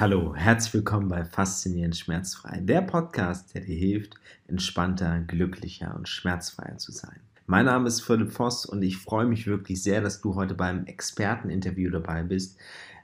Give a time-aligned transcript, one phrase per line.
[0.00, 4.14] Hallo, herzlich willkommen bei Faszinierend Schmerzfrei, der Podcast, der dir hilft,
[4.46, 7.18] entspannter, glücklicher und schmerzfreier zu sein.
[7.48, 10.86] Mein Name ist Philipp Voss und ich freue mich wirklich sehr, dass du heute beim
[10.86, 12.56] Experteninterview dabei bist,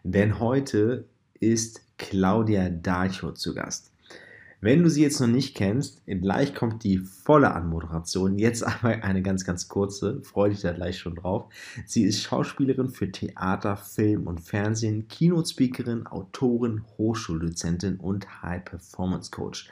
[0.04, 1.04] denn heute
[1.40, 3.90] ist Claudia Darcho zu Gast.
[4.64, 8.38] Wenn du sie jetzt noch nicht kennst, gleich kommt die volle Anmoderation.
[8.38, 10.22] Jetzt aber eine ganz, ganz kurze.
[10.22, 11.52] Freue dich da gleich schon drauf.
[11.84, 19.68] Sie ist Schauspielerin für Theater, Film und Fernsehen, Keynote-Speakerin, Autorin, Hochschuldozentin und High-Performance-Coach.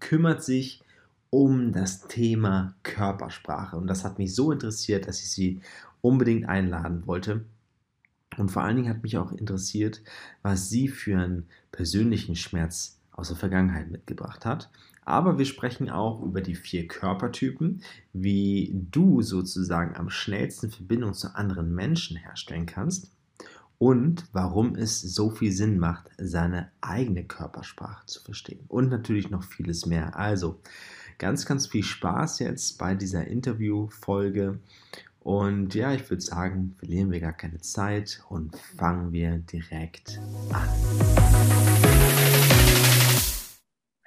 [0.00, 0.82] Kümmert sich
[1.28, 3.76] um das Thema Körpersprache.
[3.76, 5.60] Und das hat mich so interessiert, dass ich sie
[6.00, 7.44] unbedingt einladen wollte.
[8.38, 10.00] Und vor allen Dingen hat mich auch interessiert,
[10.40, 14.70] was sie für einen persönlichen Schmerz aus der Vergangenheit mitgebracht hat.
[15.04, 17.82] Aber wir sprechen auch über die vier Körpertypen,
[18.12, 23.10] wie du sozusagen am schnellsten Verbindung zu anderen Menschen herstellen kannst
[23.78, 28.60] und warum es so viel Sinn macht, seine eigene Körpersprache zu verstehen.
[28.68, 30.16] Und natürlich noch vieles mehr.
[30.16, 30.60] Also
[31.18, 34.58] ganz, ganz viel Spaß jetzt bei dieser Interviewfolge.
[35.20, 40.20] Und ja, ich würde sagen, verlieren wir gar keine Zeit und fangen wir direkt
[40.52, 40.68] an.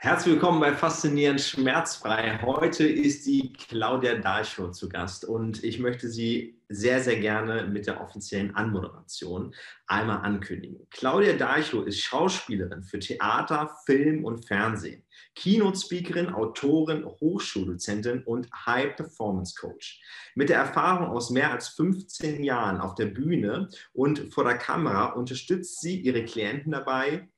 [0.04, 2.40] Herzlich willkommen bei Faszinierend Schmerzfrei.
[2.42, 7.86] Heute ist die Claudia Dahlschow zu Gast und ich möchte sie sehr, sehr gerne mit
[7.86, 9.54] der offiziellen Anmoderation
[9.86, 10.88] einmal ankündigen.
[10.90, 15.04] Claudia Dahlschow ist Schauspielerin für Theater, Film und Fernsehen,
[15.36, 20.02] Keynote-Speakerin, Autorin, Hochschuldozentin und High-Performance-Coach.
[20.34, 25.12] Mit der Erfahrung aus mehr als 15 Jahren auf der Bühne und vor der Kamera
[25.14, 27.30] unterstützt sie ihre Klienten dabei,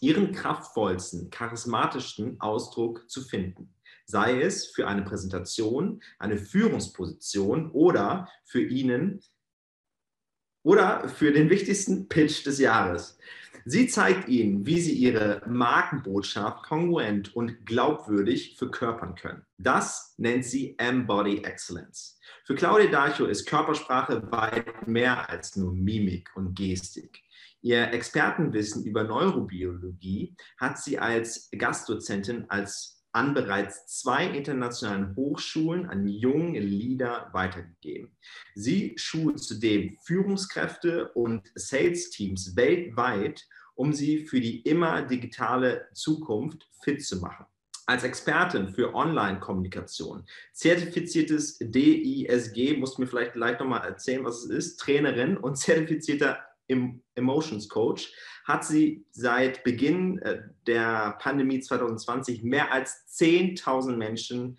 [0.00, 3.74] ihren kraftvollsten, charismatischsten Ausdruck zu finden.
[4.04, 9.20] Sei es für eine Präsentation, eine Führungsposition oder für Ihnen
[10.62, 13.18] oder für den wichtigsten Pitch des Jahres.
[13.68, 19.44] Sie zeigt Ihnen, wie Sie Ihre Markenbotschaft kongruent und glaubwürdig verkörpern können.
[19.58, 22.20] Das nennt sie Embody Excellence.
[22.44, 27.22] Für Claudia Darcho ist Körpersprache weit mehr als nur Mimik und Gestik.
[27.66, 36.06] Ihr Expertenwissen über Neurobiologie hat sie als Gastdozentin als an bereits zwei internationalen Hochschulen an
[36.06, 38.16] junge Leader weitergegeben.
[38.54, 43.44] Sie schult zudem Führungskräfte und Sales-Teams weltweit,
[43.74, 47.46] um sie für die immer digitale Zukunft fit zu machen.
[47.86, 54.50] Als Expertin für Online-Kommunikation, zertifiziertes DISG, musst du mir vielleicht gleich nochmal erzählen, was es
[54.50, 58.12] ist, Trainerin und zertifizierter Emotions Coach,
[58.44, 64.58] hat sie seit Beginn äh, der Pandemie 2020 mehr als 10.000 Menschen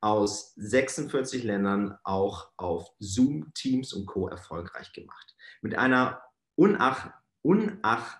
[0.00, 4.28] aus 46 Ländern auch auf Zoom, Teams und Co.
[4.28, 5.34] erfolgreich gemacht.
[5.60, 6.22] Mit einer
[6.54, 7.10] unach,
[7.42, 8.18] unach,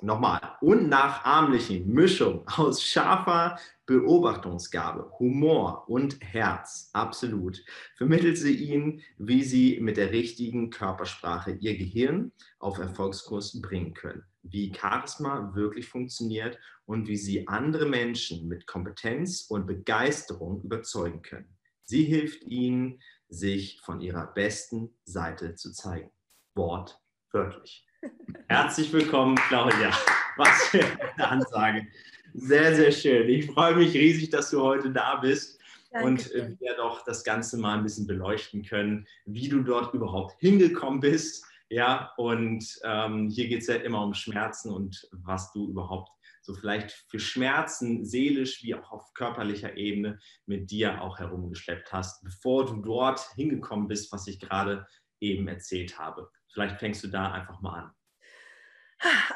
[0.00, 3.58] nochmal, unnachahmlichen Mischung aus scharfer
[3.88, 7.64] Beobachtungsgabe, Humor und Herz, absolut,
[7.96, 14.24] vermittelt sie ihnen, wie sie mit der richtigen Körpersprache ihr Gehirn auf Erfolgskurs bringen können,
[14.42, 21.56] wie Charisma wirklich funktioniert und wie sie andere Menschen mit Kompetenz und Begeisterung überzeugen können.
[21.82, 23.00] Sie hilft ihnen,
[23.30, 26.10] sich von ihrer besten Seite zu zeigen.
[26.54, 27.86] Wortwörtlich.
[28.48, 29.90] Herzlich willkommen, Claudia.
[30.36, 31.86] Was für eine Ansage.
[32.34, 33.28] Sehr, sehr schön.
[33.28, 35.58] Ich freue mich riesig, dass du heute da bist
[35.90, 36.06] Danke.
[36.06, 40.38] und äh, wir doch das Ganze mal ein bisschen beleuchten können, wie du dort überhaupt
[40.40, 41.44] hingekommen bist.
[41.70, 46.54] Ja, und ähm, hier geht es ja immer um Schmerzen und was du überhaupt so
[46.54, 52.64] vielleicht für Schmerzen seelisch wie auch auf körperlicher Ebene mit dir auch herumgeschleppt hast, bevor
[52.64, 54.86] du dort hingekommen bist, was ich gerade
[55.20, 56.30] eben erzählt habe.
[56.50, 57.97] Vielleicht fängst du da einfach mal an.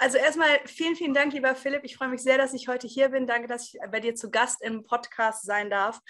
[0.00, 1.84] Also erstmal vielen, vielen Dank, lieber Philipp.
[1.84, 3.26] Ich freue mich sehr, dass ich heute hier bin.
[3.26, 6.00] Danke, dass ich bei dir zu Gast im Podcast sein darf.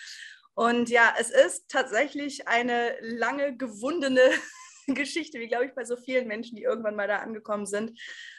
[0.55, 4.23] Und ja, es ist tatsächlich eine lange gewundene
[4.87, 7.99] Geschichte, wie glaube ich bei so vielen Menschen, die irgendwann mal da angekommen sind,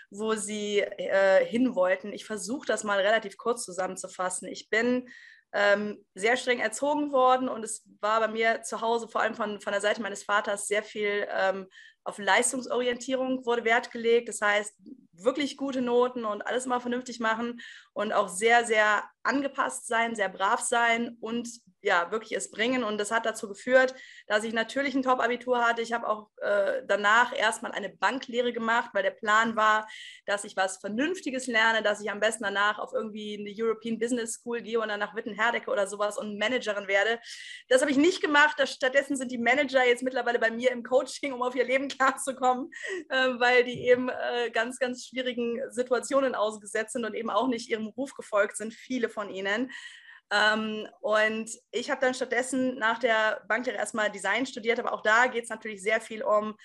[0.10, 2.12] wo sie äh, hin wollten.
[2.13, 4.48] Ich versuche das mal relativ kurz zusammenzufassen.
[4.48, 5.10] Ich bin
[5.54, 9.62] ähm, sehr streng erzogen worden und es war bei mir zu Hause, vor allem von,
[9.62, 11.68] von der Seite meines Vaters, sehr viel ähm,
[12.03, 14.29] auf Leistungsorientierung wurde Wert gelegt.
[14.29, 14.73] Das heißt,
[15.13, 17.61] wirklich gute Noten und alles mal vernünftig machen
[17.94, 21.50] und auch sehr, sehr angepasst sein, sehr brav sein und
[21.83, 22.83] ja wirklich es bringen.
[22.83, 23.94] Und das hat dazu geführt,
[24.27, 25.81] dass ich natürlich ein Top-Abitur hatte.
[25.81, 29.88] Ich habe auch äh, danach erstmal eine Banklehre gemacht, weil der Plan war,
[30.25, 34.33] dass ich was Vernünftiges lerne, dass ich am besten danach auf irgendwie eine European Business
[34.33, 37.19] School gehe und dann nach Witten-Herdecke oder sowas und Managerin werde.
[37.68, 38.62] Das habe ich nicht gemacht.
[38.68, 42.71] Stattdessen sind die Manager jetzt mittlerweile bei mir im Coaching, um auf ihr Leben klarzukommen,
[43.09, 47.69] äh, weil die eben äh, ganz, ganz schwierigen Situationen ausgesetzt sind und eben auch nicht
[47.69, 49.69] ihrem Ruf gefolgt sind, viele von ihnen.
[50.31, 55.28] Ähm, und ich habe dann stattdessen nach der Banklehre erstmal Design studiert, aber auch da
[55.28, 56.56] geht es natürlich sehr viel um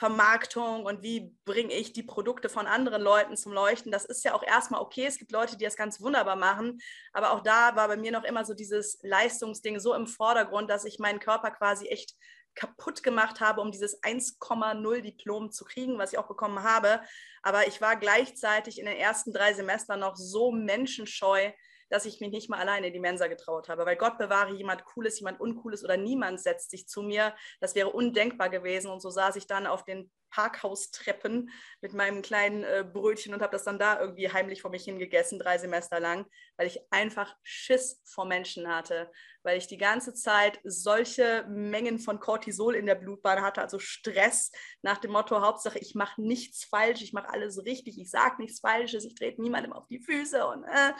[0.00, 3.92] Vermarktung und wie bringe ich die Produkte von anderen Leuten zum Leuchten.
[3.92, 5.04] Das ist ja auch erstmal okay.
[5.04, 6.80] Es gibt Leute, die das ganz wunderbar machen.
[7.12, 10.86] Aber auch da war bei mir noch immer so dieses Leistungsding so im Vordergrund, dass
[10.86, 12.14] ich meinen Körper quasi echt
[12.54, 17.02] kaputt gemacht habe, um dieses 1,0 Diplom zu kriegen, was ich auch bekommen habe.
[17.42, 21.52] Aber ich war gleichzeitig in den ersten drei Semestern noch so menschenscheu,
[21.90, 23.84] dass ich mich nicht mal alleine in die Mensa getraut habe.
[23.84, 27.34] Weil Gott bewahre, jemand Cooles, jemand Uncooles oder niemand setzt sich zu mir.
[27.60, 28.90] Das wäre undenkbar gewesen.
[28.90, 31.50] Und so saß ich dann auf den Parkhaustreppen
[31.80, 35.38] mit meinem kleinen äh, Brötchen und habe das dann da irgendwie heimlich vor mich hingegessen,
[35.38, 39.10] drei Semester lang, weil ich einfach Schiss vor Menschen hatte,
[39.42, 44.50] weil ich die ganze Zeit solche Mengen von Cortisol in der Blutbahn hatte, also Stress
[44.82, 48.60] nach dem Motto, Hauptsache ich mache nichts falsch, ich mache alles richtig, ich sage nichts
[48.60, 50.92] Falsches, ich trete niemandem auf die Füße und äh,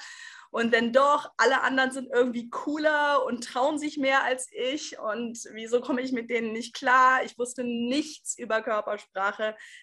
[0.52, 4.98] und wenn doch, alle anderen sind irgendwie cooler und trauen sich mehr als ich.
[4.98, 7.22] Und wieso komme ich mit denen nicht klar?
[7.24, 9.19] Ich wusste nichts über Körpersprache.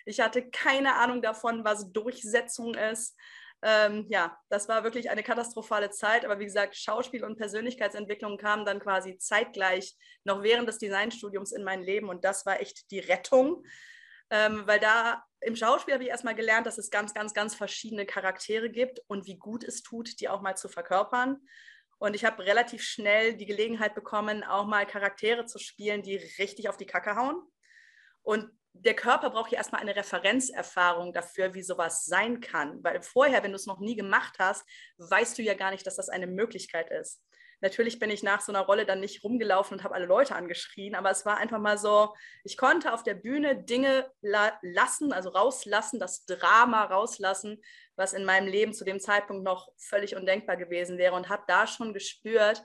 [0.06, 3.18] Ich hatte keine Ahnung davon, was Durchsetzung ist.
[3.64, 6.26] Ähm, ja, das war wirklich eine katastrophale Zeit.
[6.26, 11.64] Aber wie gesagt, Schauspiel und Persönlichkeitsentwicklung kamen dann quasi zeitgleich noch während des Designstudiums in
[11.64, 12.10] mein Leben.
[12.10, 13.64] Und das war echt die Rettung.
[14.30, 18.06] Ähm, weil da im Schauspiel habe ich erstmal gelernt, dass es ganz, ganz, ganz verschiedene
[18.06, 21.38] Charaktere gibt und wie gut es tut, die auch mal zu verkörpern.
[22.00, 26.70] Und ich habe relativ schnell die Gelegenheit bekommen, auch mal Charaktere zu spielen, die richtig
[26.70, 27.42] auf die Kacke hauen.
[28.22, 28.52] Und
[28.82, 32.84] der Körper braucht ja erstmal eine Referenzerfahrung dafür, wie sowas sein kann.
[32.84, 35.96] Weil vorher, wenn du es noch nie gemacht hast, weißt du ja gar nicht, dass
[35.96, 37.22] das eine Möglichkeit ist.
[37.60, 40.94] Natürlich bin ich nach so einer Rolle dann nicht rumgelaufen und habe alle Leute angeschrien,
[40.94, 42.14] aber es war einfach mal so,
[42.44, 47.60] ich konnte auf der Bühne Dinge la lassen, also rauslassen, das Drama rauslassen,
[47.96, 51.66] was in meinem Leben zu dem Zeitpunkt noch völlig undenkbar gewesen wäre und habe da
[51.66, 52.64] schon gespürt,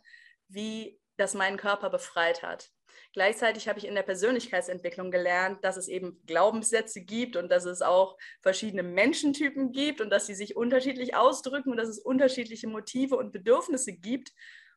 [0.48, 2.68] wie das meinen Körper befreit hat.
[3.12, 7.82] Gleichzeitig habe ich in der Persönlichkeitsentwicklung gelernt, dass es eben Glaubenssätze gibt und dass es
[7.82, 13.16] auch verschiedene Menschentypen gibt und dass sie sich unterschiedlich ausdrücken und dass es unterschiedliche Motive
[13.16, 14.32] und Bedürfnisse gibt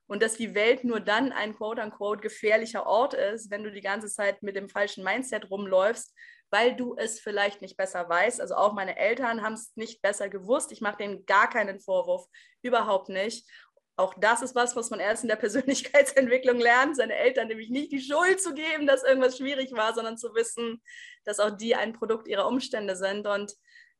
[0.07, 4.07] und dass die Welt nur dann ein quote-unquote gefährlicher Ort ist, wenn du die ganze
[4.07, 6.13] Zeit mit dem falschen Mindset rumläufst,
[6.51, 8.39] weil du es vielleicht nicht besser weißt.
[8.39, 10.71] Also auch meine Eltern haben es nicht besser gewusst.
[10.71, 12.27] Ich mache denen gar keinen Vorwurf,
[12.61, 13.49] überhaupt nicht.
[13.97, 17.92] Auch das ist was, was man erst in der Persönlichkeitsentwicklung lernt, seine Eltern nämlich nicht
[17.92, 20.81] die Schuld zu geben, dass irgendwas schwierig war, sondern zu wissen,
[21.24, 23.27] dass auch die ein Produkt ihrer Umstände sind.
[23.27, 23.53] Und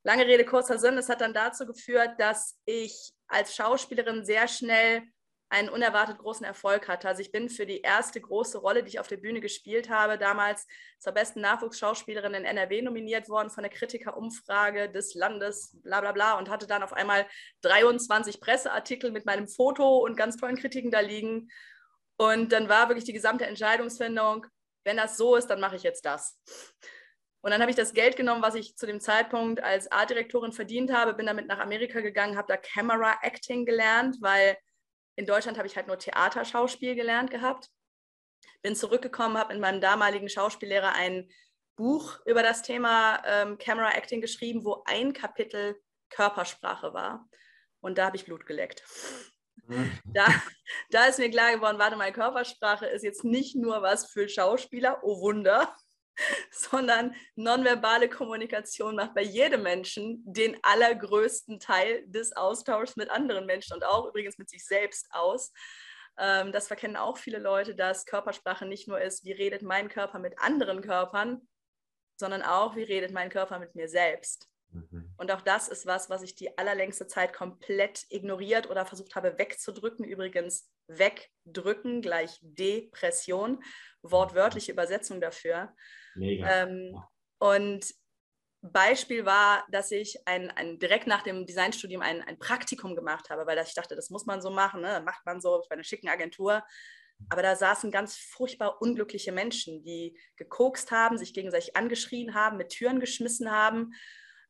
[0.04, 5.04] lange Rede, kurzer Sinn, es hat dann dazu geführt, dass ich als Schauspielerin sehr schnell
[5.56, 7.08] einen unerwartet großen Erfolg hatte.
[7.08, 10.18] Also ich bin für die erste große Rolle, die ich auf der Bühne gespielt habe,
[10.18, 10.68] damals
[11.00, 16.38] zur besten Nachwuchsschauspielerin in NRW nominiert worden von der Kritikerumfrage des Landes, bla bla bla,
[16.38, 17.26] und hatte dann auf einmal
[17.62, 21.50] 23 Presseartikel mit meinem Foto und ganz tollen Kritiken da liegen.
[22.18, 24.46] Und dann war wirklich die gesamte Entscheidungsfindung,
[24.84, 26.38] wenn das so ist, dann mache ich jetzt das.
[27.42, 30.92] Und dann habe ich das Geld genommen, was ich zu dem Zeitpunkt als Artdirektorin verdient
[30.92, 34.58] habe, bin damit nach Amerika gegangen, habe da Camera Acting gelernt, weil
[35.16, 37.70] in Deutschland habe ich halt nur Theaterschauspiel gelernt gehabt.
[38.62, 41.30] Bin zurückgekommen, habe in meinem damaligen Schauspiellehrer ein
[41.76, 47.28] Buch über das Thema ähm, Camera Acting geschrieben, wo ein Kapitel Körpersprache war.
[47.82, 48.84] Und da habe ich Blut geleckt.
[49.68, 49.92] Mhm.
[50.06, 50.26] Da,
[50.90, 55.00] da ist mir klar geworden, warte mal, Körpersprache ist jetzt nicht nur was für Schauspieler,
[55.04, 55.76] oh Wunder,
[56.52, 63.74] sondern nonverbale Kommunikation macht bei jedem Menschen den allergrößten Teil des Austauschs mit anderen Menschen
[63.74, 65.52] und auch übrigens mit sich selbst aus.
[66.18, 70.20] Ähm, das verkennen auch viele Leute, dass Körpersprache nicht nur ist, wie redet mein Körper
[70.20, 71.48] mit anderen Körpern,
[72.18, 74.48] sondern auch, wie redet mein Körper mit mir selbst.
[74.70, 75.14] Mhm.
[75.18, 79.38] Und auch das ist was, was ich die allerlängste Zeit komplett ignoriert oder versucht habe
[79.38, 80.06] wegzudrücken.
[80.06, 83.64] Übrigens, wegdrücken gleich Depression,
[84.02, 85.74] wortwörtliche Übersetzung dafür.
[86.46, 86.98] Ähm,
[87.40, 87.94] und
[88.62, 93.46] Beispiel war, dass ich ein, ein, direkt nach dem Designstudium ein, ein Praktikum gemacht habe,
[93.46, 95.02] weil ich dachte, das muss man so machen, ne?
[95.06, 96.64] macht man so bei einer schicken Agentur.
[97.30, 102.70] Aber da saßen ganz furchtbar unglückliche Menschen, die gekokst haben, sich gegenseitig angeschrien haben, mit
[102.70, 103.94] Türen geschmissen haben.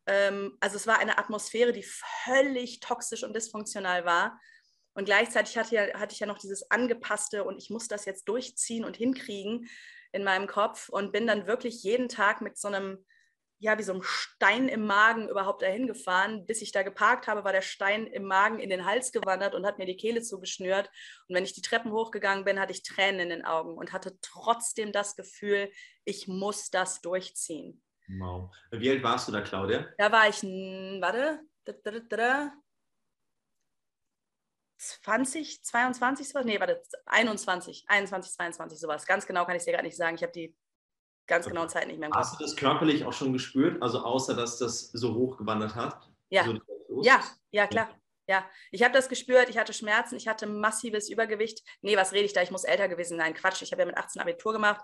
[0.08, 1.86] Ähm, also es war eine Atmosphäre, die
[2.24, 4.40] völlig toxisch und dysfunktional war.
[4.94, 8.30] Und gleichzeitig hatte, ja, hatte ich ja noch dieses angepasste und ich muss das jetzt
[8.30, 9.68] durchziehen und hinkriegen
[10.16, 13.06] in meinem Kopf und bin dann wirklich jeden Tag mit so einem,
[13.60, 16.46] ja, wie so einem Stein im Magen überhaupt dahin gefahren.
[16.46, 19.66] Bis ich da geparkt habe, war der Stein im Magen in den Hals gewandert und
[19.66, 20.90] hat mir die Kehle zugeschnürt.
[21.28, 24.18] Und wenn ich die Treppen hochgegangen bin, hatte ich Tränen in den Augen und hatte
[24.22, 25.70] trotzdem das Gefühl,
[26.06, 27.82] ich muss das durchziehen.
[28.20, 28.52] Wow.
[28.72, 29.88] Wie alt warst du da, Claudia?
[29.98, 31.40] Da war ich, warte,
[34.78, 36.46] 20, 22 sowas?
[36.46, 39.06] Nee, warte, 21, 21, 22 sowas.
[39.06, 40.16] Ganz genau kann ich dir gerade nicht sagen.
[40.16, 40.56] Ich habe die
[41.28, 42.22] ganz genauen Zeiten nicht mehr im Kopf.
[42.22, 43.82] Hast du das körperlich auch schon gespürt?
[43.82, 46.10] Also außer, dass das so hochgewandert hat?
[46.30, 47.90] Ja, so ja, ja, klar.
[48.28, 51.64] Ja, ich habe das gespürt, ich hatte Schmerzen, ich hatte massives Übergewicht.
[51.82, 52.42] Nee, was rede ich da?
[52.42, 53.36] Ich muss älter gewesen sein.
[53.36, 54.84] Quatsch, ich habe ja mit 18 Abitur gemacht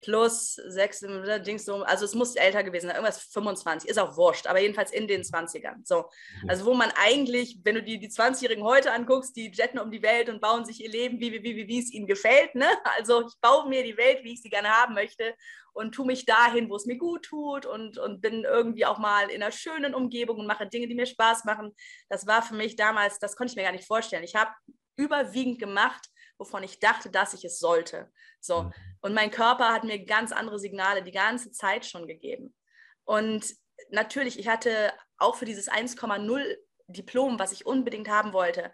[0.00, 1.00] plus sechs,
[1.46, 4.92] Dings so, also es muss älter gewesen sein, irgendwas 25, ist auch wurscht, aber jedenfalls
[4.92, 5.84] in den 20ern.
[5.84, 6.08] So.
[6.48, 10.02] Also wo man eigentlich, wenn du die, die 20-Jährigen heute anguckst, die jetten um die
[10.02, 12.54] Welt und bauen sich ihr Leben, wie, wie, wie, wie es ihnen gefällt.
[12.54, 12.66] Ne?
[12.98, 15.34] Also ich baue mir die Welt, wie ich sie gerne haben möchte
[15.72, 19.30] und tue mich dahin, wo es mir gut tut und, und bin irgendwie auch mal
[19.30, 21.74] in einer schönen Umgebung und mache Dinge, die mir Spaß machen.
[22.08, 24.24] Das war für mich damals, das konnte ich mir gar nicht vorstellen.
[24.24, 24.50] Ich habe
[24.96, 26.08] überwiegend gemacht,
[26.40, 28.10] wovon ich dachte, dass ich es sollte.
[28.40, 28.64] So.
[28.64, 28.72] Mhm.
[29.02, 32.56] Und mein Körper hat mir ganz andere Signale die ganze Zeit schon gegeben.
[33.04, 33.54] Und
[33.90, 36.56] natürlich, ich hatte auch für dieses 1,0
[36.88, 38.72] Diplom, was ich unbedingt haben wollte,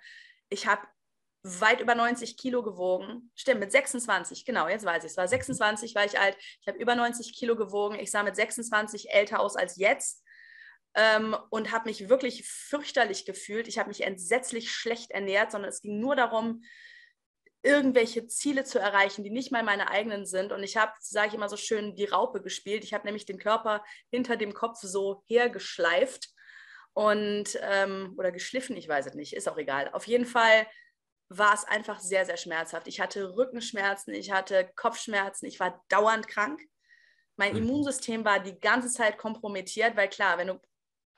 [0.48, 0.86] ich habe
[1.42, 3.30] weit über 90 Kilo gewogen.
[3.34, 5.16] Stimmt, mit 26, genau, jetzt weiß ich es.
[5.16, 6.36] war 26, war ich alt.
[6.60, 7.98] Ich habe über 90 Kilo gewogen.
[7.98, 10.24] Ich sah mit 26 älter aus als jetzt
[10.94, 13.66] ähm, und habe mich wirklich fürchterlich gefühlt.
[13.68, 16.62] Ich habe mich entsetzlich schlecht ernährt, sondern es ging nur darum,
[17.66, 20.52] irgendwelche Ziele zu erreichen, die nicht mal meine eigenen sind.
[20.52, 22.84] Und ich habe, sage ich immer so schön, die Raupe gespielt.
[22.84, 26.28] Ich habe nämlich den Körper hinter dem Kopf so hergeschleift
[26.92, 29.90] und ähm, oder geschliffen, ich weiß es nicht, ist auch egal.
[29.92, 30.66] Auf jeden Fall
[31.28, 32.86] war es einfach sehr, sehr schmerzhaft.
[32.86, 36.62] Ich hatte Rückenschmerzen, ich hatte Kopfschmerzen, ich war dauernd krank.
[37.36, 37.64] Mein mhm.
[37.64, 40.60] Immunsystem war die ganze Zeit kompromittiert, weil klar, wenn du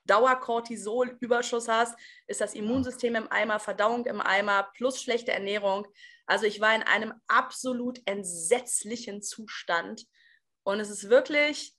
[0.09, 1.97] Dauercortisol-Überschuss hast,
[2.27, 5.87] ist das Immunsystem im Eimer, Verdauung im Eimer plus schlechte Ernährung.
[6.25, 10.05] Also ich war in einem absolut entsetzlichen Zustand.
[10.63, 11.73] Und es ist wirklich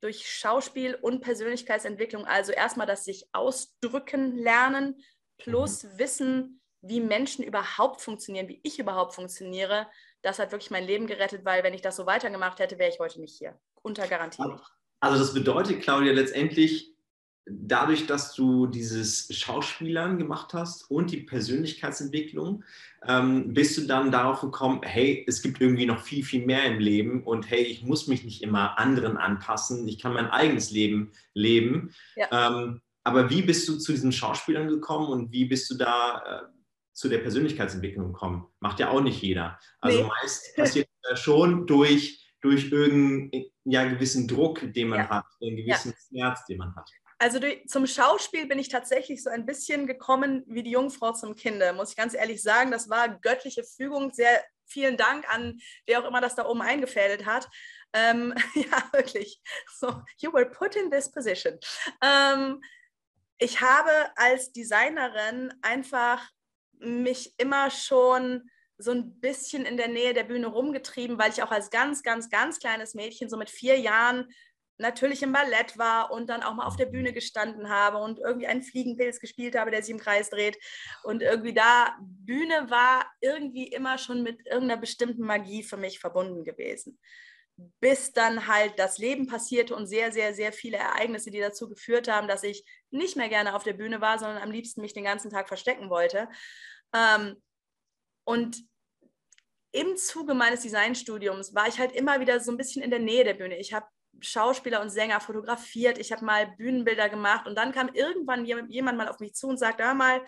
[0.00, 5.02] durch Schauspiel und Persönlichkeitsentwicklung, also erstmal das sich ausdrücken lernen,
[5.38, 5.98] plus mhm.
[5.98, 9.88] Wissen, wie Menschen überhaupt funktionieren, wie ich überhaupt funktioniere,
[10.22, 12.98] das hat wirklich mein Leben gerettet, weil wenn ich das so weitergemacht hätte, wäre ich
[12.98, 13.58] heute nicht hier.
[13.82, 14.64] Unter Garantie nicht.
[15.00, 16.95] Also das bedeutet, Claudia, letztendlich,
[17.48, 22.64] dadurch, dass du dieses Schauspielern gemacht hast und die Persönlichkeitsentwicklung,
[23.06, 26.80] ähm, bist du dann darauf gekommen, hey, es gibt irgendwie noch viel, viel mehr im
[26.80, 31.12] Leben und hey, ich muss mich nicht immer anderen anpassen, ich kann mein eigenes Leben
[31.34, 31.94] leben.
[32.16, 32.48] Ja.
[32.48, 36.52] Ähm, aber wie bist du zu diesen Schauspielern gekommen und wie bist du da äh,
[36.92, 38.46] zu der Persönlichkeitsentwicklung gekommen?
[38.58, 39.60] Macht ja auch nicht jeder.
[39.80, 40.08] Also nee.
[40.08, 45.08] meist passiert das schon durch, durch irgendeinen ja, gewissen Druck, den man ja.
[45.08, 45.96] hat, einen gewissen ja.
[46.08, 46.90] Schmerz, den man hat.
[47.18, 51.72] Also zum Schauspiel bin ich tatsächlich so ein bisschen gekommen wie die Jungfrau zum Kinde,
[51.72, 52.70] muss ich ganz ehrlich sagen.
[52.70, 54.12] Das war göttliche Fügung.
[54.12, 57.48] Sehr vielen Dank an wer auch immer das da oben eingefädelt hat.
[57.92, 59.40] Ähm, ja, wirklich.
[59.78, 61.58] So, you were put in this position.
[62.02, 62.62] Ähm,
[63.38, 66.28] ich habe als Designerin einfach
[66.78, 71.50] mich immer schon so ein bisschen in der Nähe der Bühne rumgetrieben, weil ich auch
[71.50, 74.28] als ganz, ganz, ganz kleines Mädchen, so mit vier Jahren,
[74.78, 78.46] natürlich im Ballett war und dann auch mal auf der Bühne gestanden habe und irgendwie
[78.46, 80.58] einen Fliegenpilz gespielt habe, der sich im Kreis dreht.
[81.02, 86.44] Und irgendwie da, Bühne war irgendwie immer schon mit irgendeiner bestimmten Magie für mich verbunden
[86.44, 86.98] gewesen.
[87.80, 92.06] Bis dann halt das Leben passierte und sehr, sehr, sehr viele Ereignisse, die dazu geführt
[92.08, 95.04] haben, dass ich nicht mehr gerne auf der Bühne war, sondern am liebsten mich den
[95.04, 96.28] ganzen Tag verstecken wollte.
[96.94, 97.42] Ähm,
[98.24, 98.62] und
[99.72, 103.24] im Zuge meines Designstudiums war ich halt immer wieder so ein bisschen in der Nähe
[103.24, 103.58] der Bühne.
[103.58, 103.86] Ich habe
[104.20, 109.08] Schauspieler und Sänger fotografiert, ich habe mal Bühnenbilder gemacht und dann kam irgendwann jemand mal
[109.08, 110.22] auf mich zu und sagte, hör mal,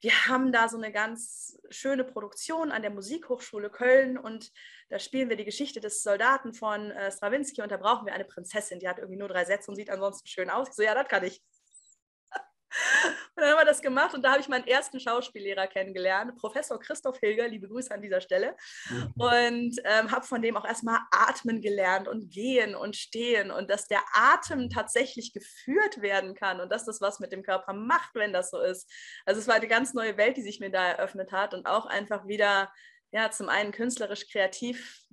[0.00, 4.52] wir haben da so eine ganz schöne Produktion an der Musikhochschule Köln und
[4.90, 8.26] da spielen wir die Geschichte des Soldaten von äh, Stravinsky und da brauchen wir eine
[8.26, 10.68] Prinzessin, die hat irgendwie nur drei Sätze und sieht ansonsten schön aus.
[10.68, 11.40] Ich so, ja, das kann ich.
[13.34, 16.78] Und dann haben wir das gemacht und da habe ich meinen ersten Schauspiellehrer kennengelernt, Professor
[16.78, 18.56] Christoph Hilger, liebe Grüße an dieser Stelle.
[18.88, 19.12] Mhm.
[19.16, 23.88] Und ähm, habe von dem auch erstmal atmen gelernt und gehen und stehen und dass
[23.88, 28.32] der Atem tatsächlich geführt werden kann und dass das was mit dem Körper macht, wenn
[28.32, 28.90] das so ist.
[29.24, 31.86] Also es war eine ganz neue Welt, die sich mir da eröffnet hat und auch
[31.86, 32.72] einfach wieder,
[33.12, 35.04] ja, zum einen künstlerisch kreativ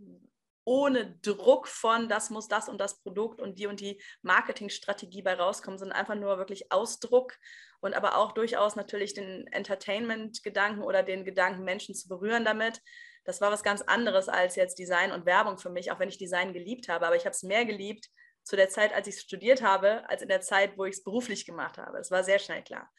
[0.64, 5.34] ohne Druck von, das muss das und das Produkt und die und die Marketingstrategie bei
[5.34, 7.34] rauskommen, sondern einfach nur wirklich Ausdruck
[7.80, 12.82] und aber auch durchaus natürlich den Entertainment-Gedanken oder den Gedanken, Menschen zu berühren damit.
[13.24, 16.18] Das war was ganz anderes als jetzt Design und Werbung für mich, auch wenn ich
[16.18, 17.06] Design geliebt habe.
[17.08, 18.08] Aber ich habe es mehr geliebt
[18.44, 21.46] zu der Zeit, als ich studiert habe, als in der Zeit, wo ich es beruflich
[21.46, 22.00] gemacht habe.
[22.00, 22.92] Es war sehr schnell klar.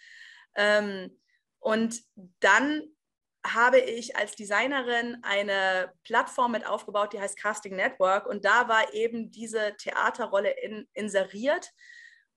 [0.54, 1.18] Ähm,
[1.58, 2.00] und
[2.40, 2.82] dann
[3.44, 8.26] habe ich als Designerin eine Plattform mit aufgebaut, die heißt Casting Network.
[8.26, 11.68] Und da war eben diese Theaterrolle in, inseriert,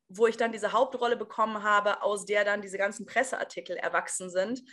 [0.07, 4.63] wo ich dann diese Hauptrolle bekommen habe, aus der dann diese ganzen Presseartikel erwachsen sind.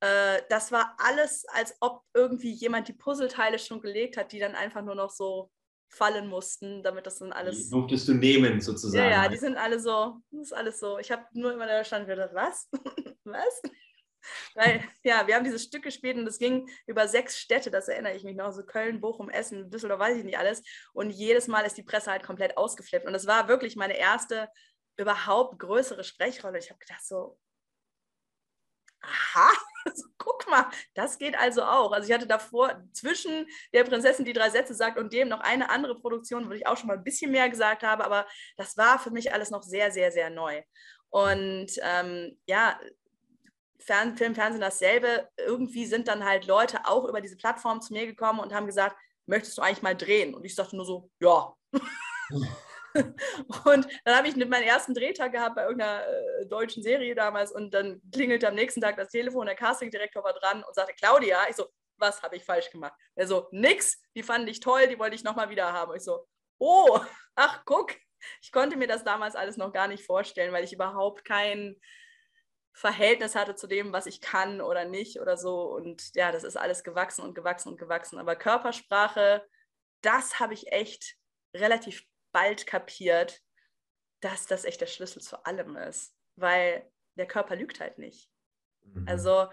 [0.00, 4.54] Äh, das war alles, als ob irgendwie jemand die Puzzleteile schon gelegt hat, die dann
[4.54, 5.50] einfach nur noch so
[5.88, 7.64] fallen mussten, damit das dann alles.
[7.64, 9.10] Die durftest du nehmen, sozusagen.
[9.10, 10.98] Ja, ja, die sind alle so, das ist alles so.
[10.98, 12.68] Ich habe nur immer da stand wieder, was?
[13.24, 13.62] was?
[14.54, 18.14] Weil, ja, wir haben dieses Stück gespielt und es ging über sechs Städte, das erinnere
[18.14, 20.62] ich mich noch, so Köln, Bochum, Essen, Düsseldorf, weiß ich nicht alles.
[20.92, 23.06] Und jedes Mal ist die Presse halt komplett ausgeflippt.
[23.06, 24.48] Und das war wirklich meine erste
[24.96, 26.58] überhaupt größere Sprechrolle.
[26.58, 27.38] Ich habe gedacht so,
[29.00, 29.50] aha,
[29.84, 31.92] also, guck mal, das geht also auch.
[31.92, 35.70] Also ich hatte davor zwischen der Prinzessin, die drei Sätze sagt, und dem noch eine
[35.70, 38.98] andere Produktion, wo ich auch schon mal ein bisschen mehr gesagt habe, aber das war
[38.98, 40.62] für mich alles noch sehr, sehr, sehr neu.
[41.08, 42.78] Und ähm, ja,
[43.80, 45.28] Fern Film, Fernsehen dasselbe.
[45.36, 48.96] Irgendwie sind dann halt Leute auch über diese Plattform zu mir gekommen und haben gesagt,
[49.26, 50.34] möchtest du eigentlich mal drehen?
[50.34, 51.54] Und ich sagte nur so, ja.
[53.64, 57.72] und dann habe ich meinen ersten Drehtag gehabt bei irgendeiner äh, deutschen Serie damals und
[57.72, 61.56] dann klingelte am nächsten Tag das Telefon, der Castingdirektor war dran und sagte, Claudia, ich
[61.56, 62.94] so, was habe ich falsch gemacht?
[63.14, 65.94] Er so, nix, die fand ich toll, die wollte ich nochmal wieder haben.
[65.94, 66.26] Ich so,
[66.58, 67.00] oh,
[67.36, 67.94] ach guck,
[68.42, 71.76] ich konnte mir das damals alles noch gar nicht vorstellen, weil ich überhaupt kein
[72.72, 75.62] Verhältnis hatte zu dem, was ich kann oder nicht oder so.
[75.74, 78.18] Und ja, das ist alles gewachsen und gewachsen und gewachsen.
[78.18, 79.46] Aber Körpersprache,
[80.02, 81.16] das habe ich echt
[81.54, 83.42] relativ bald kapiert,
[84.20, 88.30] dass das echt der Schlüssel zu allem ist, weil der Körper lügt halt nicht.
[88.82, 89.08] Mhm.
[89.08, 89.48] Also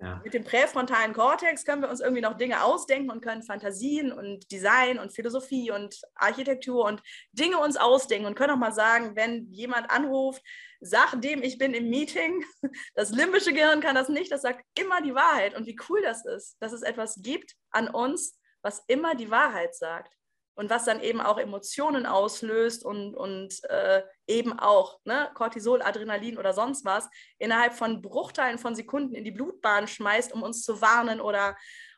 [0.00, 0.20] ja.
[0.22, 4.50] mit dem präfrontalen Kortex können wir uns irgendwie noch Dinge ausdenken und können Fantasien und
[4.50, 7.02] Design und Philosophie und Architektur und
[7.32, 10.42] Dinge uns ausdenken und können auch mal sagen, wenn jemand anruft,
[10.80, 12.44] sag dem, ich bin im Meeting.
[12.94, 15.54] Das limbische Gehirn kann das nicht, das sagt immer die Wahrheit.
[15.54, 19.74] Und wie cool das ist, dass es etwas gibt an uns, was immer die Wahrheit
[19.74, 20.12] sagt
[20.58, 26.36] und was dann eben auch Emotionen auslöst und, und äh, eben auch ne, Cortisol, Adrenalin
[26.36, 30.80] oder sonst was innerhalb von Bruchteilen von Sekunden in die Blutbahn schmeißt, um uns zu
[30.80, 31.56] warnen oder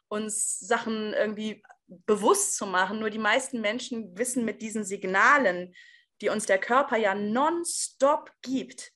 [0.09, 3.01] uns Sachen irgendwie bewusst zu machen.
[3.01, 5.75] Nur die meisten Menschen wissen mit diesen Signalen,
[6.21, 8.93] die uns der Körper ja nonstop gibt,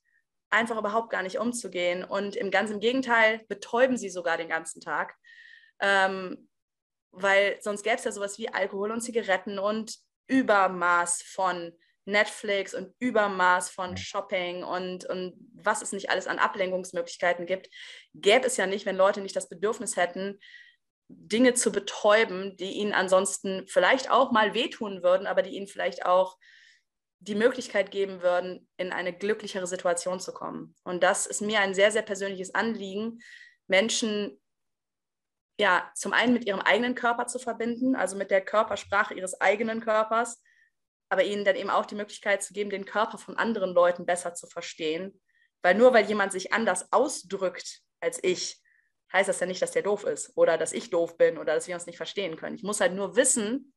[0.51, 2.05] einfach überhaupt gar nicht umzugehen.
[2.05, 5.15] Und im ganzen Gegenteil betäuben sie sogar den ganzen Tag.
[5.81, 6.49] Ähm,
[7.11, 11.73] weil sonst gäbe es ja sowas wie Alkohol und Zigaretten und Übermaß von
[12.07, 17.69] Netflix und Übermaß von Shopping und, und was es nicht alles an Ablenkungsmöglichkeiten gibt,
[18.15, 20.39] gäbe es ja nicht, wenn Leute nicht das Bedürfnis hätten,
[21.09, 26.05] Dinge zu betäuben, die ihnen ansonsten vielleicht auch mal wehtun würden, aber die ihnen vielleicht
[26.05, 26.37] auch
[27.25, 30.75] die Möglichkeit geben würden, in eine glücklichere Situation zu kommen.
[30.85, 33.21] Und das ist mir ein sehr, sehr persönliches Anliegen,
[33.67, 34.41] Menschen
[35.59, 39.81] ja, zum einen mit ihrem eigenen Körper zu verbinden, also mit der Körpersprache ihres eigenen
[39.81, 40.43] Körpers,
[41.09, 44.35] aber ihnen dann eben auch die Möglichkeit zu geben, den Körper von anderen Leuten besser
[44.35, 45.21] zu verstehen.
[45.63, 48.61] Weil nur weil jemand sich anders ausdrückt als ich,
[49.13, 51.69] heißt das ja nicht, dass der doof ist oder dass ich doof bin oder dass
[51.69, 52.57] wir uns nicht verstehen können.
[52.57, 53.73] Ich muss halt nur wissen,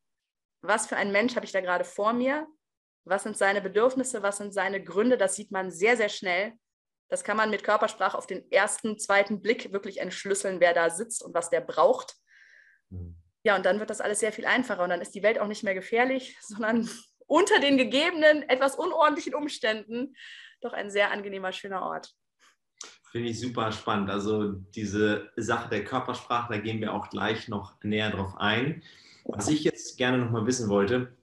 [0.62, 2.48] was für ein Mensch habe ich da gerade vor mir,
[3.10, 5.17] was sind seine Bedürfnisse, was sind seine Gründe.
[5.17, 6.54] Das sieht man sehr, sehr schnell.
[7.10, 11.24] Das kann man mit Körpersprache auf den ersten, zweiten Blick wirklich entschlüsseln, wer da sitzt
[11.24, 12.15] und was der braucht.
[12.89, 13.15] Mhm.
[13.43, 15.48] Ja, und dann wird das alles sehr viel einfacher und dann ist die Welt auch
[15.48, 16.89] nicht mehr gefährlich, sondern
[17.28, 20.15] unter den gegebenen, etwas unordentlichen Umständen
[20.62, 22.13] doch ein sehr angenehmer, schöner Ort.
[23.12, 24.10] Finde ich super spannend.
[24.10, 28.84] Also diese Sache der Körpersprache, da gehen wir auch gleich noch näher drauf ein.
[29.24, 31.16] Was ich jetzt gerne noch mal wissen wollte,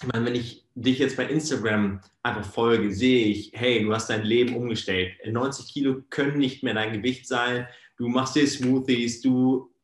[0.00, 4.08] ich meine, wenn ich dich jetzt bei Instagram einfach folge, sehe ich, hey, du hast
[4.10, 5.16] dein Leben umgestellt.
[5.26, 7.66] 90 Kilo können nicht mehr dein Gewicht sein.
[7.96, 9.74] Du machst dir Smoothies, du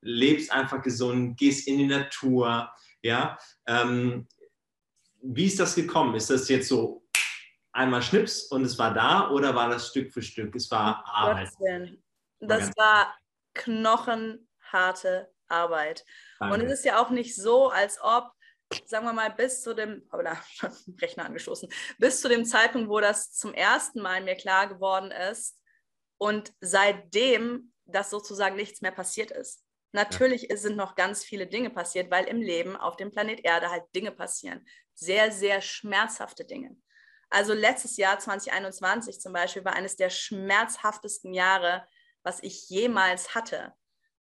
[0.00, 2.70] lebst einfach gesund, gehst in die Natur.
[3.02, 4.26] Ja, ähm,
[5.20, 6.14] wie ist das gekommen?
[6.14, 7.06] Ist das jetzt so
[7.72, 10.54] einmal Schnips und es war da oder war das Stück für Stück?
[10.54, 11.50] Es war Arbeit.
[12.40, 13.14] Das war
[13.54, 16.04] knochenharte Arbeit.
[16.38, 16.54] Danke.
[16.54, 18.32] Und es ist ja auch nicht so, als ob
[18.86, 20.42] sagen wir mal, bis zu dem, da
[21.00, 25.58] Rechner angestoßen, bis zu dem Zeitpunkt, wo das zum ersten Mal mir klar geworden ist
[26.18, 29.64] und seitdem, dass sozusagen nichts mehr passiert ist.
[29.92, 30.56] Natürlich ja.
[30.56, 34.12] sind noch ganz viele Dinge passiert, weil im Leben auf dem Planet Erde halt Dinge
[34.12, 34.66] passieren.
[34.92, 36.76] Sehr, sehr schmerzhafte Dinge.
[37.30, 41.86] Also letztes Jahr 2021 zum Beispiel war eines der schmerzhaftesten Jahre,
[42.22, 43.74] was ich jemals hatte.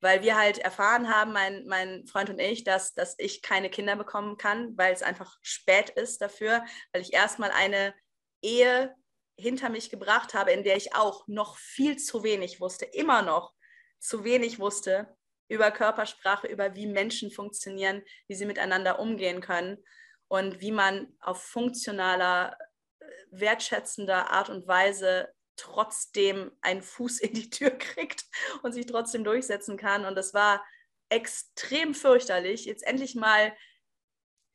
[0.00, 3.96] Weil wir halt erfahren haben, mein, mein Freund und ich, dass, dass ich keine Kinder
[3.96, 7.94] bekommen kann, weil es einfach spät ist dafür, weil ich erstmal eine
[8.42, 8.94] Ehe
[9.36, 13.52] hinter mich gebracht habe, in der ich auch noch viel zu wenig wusste, immer noch
[13.98, 15.16] zu wenig wusste
[15.48, 19.84] über Körpersprache, über wie Menschen funktionieren, wie sie miteinander umgehen können
[20.28, 22.56] und wie man auf funktionaler,
[23.00, 25.28] äh, wertschätzender Art und Weise
[25.60, 28.24] trotzdem einen Fuß in die Tür kriegt
[28.62, 30.04] und sich trotzdem durchsetzen kann.
[30.04, 30.64] Und das war
[31.08, 33.52] extrem fürchterlich, jetzt endlich mal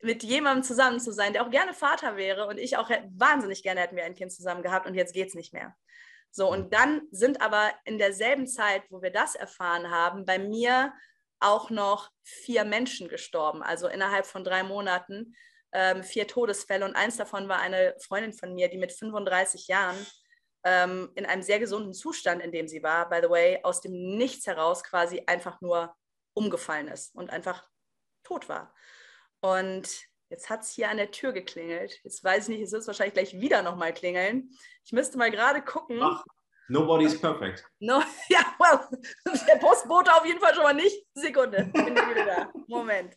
[0.01, 3.81] mit jemandem zusammen zu sein, der auch gerne Vater wäre und ich auch wahnsinnig gerne
[3.81, 5.75] hätten wir ein Kind zusammen gehabt und jetzt geht es nicht mehr.
[6.31, 10.93] So, und dann sind aber in derselben Zeit, wo wir das erfahren haben, bei mir
[11.39, 15.35] auch noch vier Menschen gestorben, also innerhalb von drei Monaten
[15.71, 19.97] ähm, vier Todesfälle und eins davon war eine Freundin von mir, die mit 35 Jahren
[20.65, 24.17] ähm, in einem sehr gesunden Zustand, in dem sie war, by the way, aus dem
[24.17, 25.95] Nichts heraus quasi einfach nur
[26.33, 27.65] umgefallen ist und einfach
[28.23, 28.73] tot war.
[29.39, 29.87] Und
[30.29, 31.99] Jetzt hat es hier an der Tür geklingelt.
[32.03, 34.49] Jetzt weiß ich nicht, es wird wahrscheinlich gleich wieder nochmal klingeln.
[34.83, 35.99] Ich müsste mal gerade gucken.
[36.01, 36.25] Ach,
[36.67, 37.63] nobody is perfect.
[37.79, 38.79] No, ja, well,
[39.47, 41.05] der Postbote auf jeden Fall schon mal nicht.
[41.13, 42.51] Sekunde, bin ich wieder da.
[42.67, 43.15] Moment.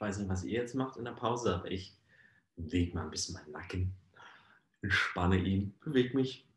[0.00, 1.94] Ich weiß nicht, was ihr jetzt macht in der Pause, aber ich
[2.56, 3.94] bewege mal ein bisschen meinen Nacken,
[4.80, 6.48] entspanne ihn, bewege mich,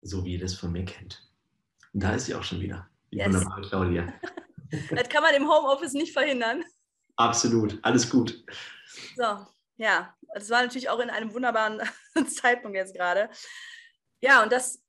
[0.00, 1.28] so wie ihr das von mir kennt.
[1.92, 3.26] Und da ist sie auch schon wieder, die yes.
[3.26, 4.12] wunderbare Claudia.
[4.90, 6.62] das kann man im Homeoffice nicht verhindern.
[7.16, 8.44] Absolut, alles gut.
[9.16, 9.44] So,
[9.76, 11.82] ja, das war natürlich auch in einem wunderbaren
[12.28, 13.28] Zeitpunkt jetzt gerade.
[14.20, 14.80] Ja, und das,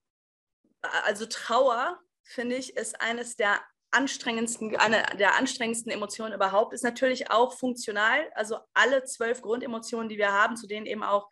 [1.06, 3.60] also Trauer, finde ich, ist eines der
[3.94, 8.30] anstrengendsten, eine der anstrengendsten Emotionen überhaupt, ist natürlich auch funktional.
[8.36, 11.30] Also alle zwölf Grundemotionen, die wir haben, zu denen eben auch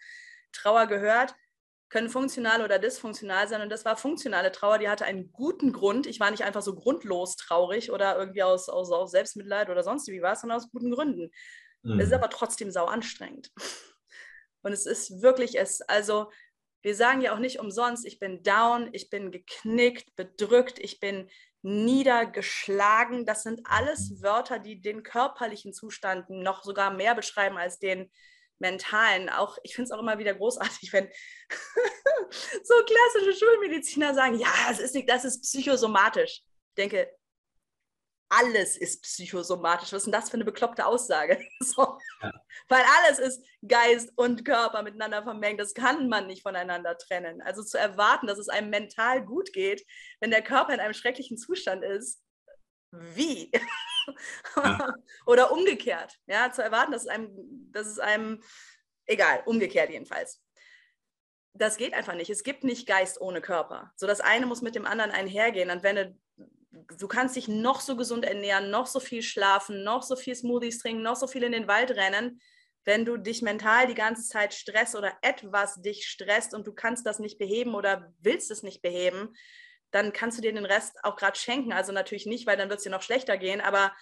[0.52, 1.36] Trauer gehört,
[1.90, 3.62] können funktional oder dysfunktional sein.
[3.62, 6.08] Und das war funktionale Trauer, die hatte einen guten Grund.
[6.08, 10.08] Ich war nicht einfach so grundlos traurig oder irgendwie aus, aus, aus Selbstmitleid oder sonst
[10.08, 11.32] wie was, sondern aus guten Gründen.
[11.84, 12.00] Mhm.
[12.00, 13.52] Es ist aber trotzdem sau anstrengend.
[14.62, 15.82] Und es ist wirklich es.
[15.82, 16.32] Also
[16.82, 21.30] wir sagen ja auch nicht umsonst, ich bin down, ich bin geknickt, bedrückt, ich bin
[21.62, 23.26] niedergeschlagen.
[23.26, 24.22] Das sind alles.
[24.22, 28.12] Wörter, die den körperlichen Zustand noch sogar mehr beschreiben als den
[28.60, 29.30] mentalen.
[29.30, 31.10] Auch ich finde es auch immer wieder großartig, wenn
[32.64, 36.44] so klassische Schulmediziner sagen, ja, das ist nicht, das ist psychosomatisch.
[36.70, 37.10] Ich denke,
[38.32, 39.92] alles ist psychosomatisch.
[39.92, 41.40] Was ist denn das für eine bekloppte Aussage?
[41.60, 42.00] So.
[42.22, 42.32] Ja.
[42.70, 45.60] Weil alles ist Geist und Körper miteinander vermengt.
[45.60, 47.42] Das kann man nicht voneinander trennen.
[47.42, 49.86] Also zu erwarten, dass es einem mental gut geht,
[50.22, 52.24] wenn der Körper in einem schrecklichen Zustand ist,
[52.92, 53.52] wie?
[54.56, 54.94] Ja.
[55.26, 56.18] Oder umgekehrt.
[56.26, 57.30] Ja, zu erwarten, dass es einem,
[57.72, 58.42] dass es einem,
[59.06, 60.42] egal, umgekehrt jedenfalls.
[61.54, 62.30] Das geht einfach nicht.
[62.30, 63.92] Es gibt nicht Geist ohne Körper.
[63.98, 65.70] So das eine muss mit dem anderen einhergehen.
[65.70, 66.18] Und wenn du
[66.98, 70.80] du kannst dich noch so gesund ernähren, noch so viel schlafen, noch so viel Smoothies
[70.80, 72.42] trinken, noch so viel in den Wald rennen.
[72.84, 77.06] Wenn du dich mental die ganze Zeit stresst oder etwas dich stresst und du kannst
[77.06, 79.36] das nicht beheben oder willst es nicht beheben,
[79.92, 81.74] dann kannst du dir den Rest auch gerade schenken.
[81.74, 83.94] Also natürlich nicht, weil dann wird es dir noch schlechter gehen, aber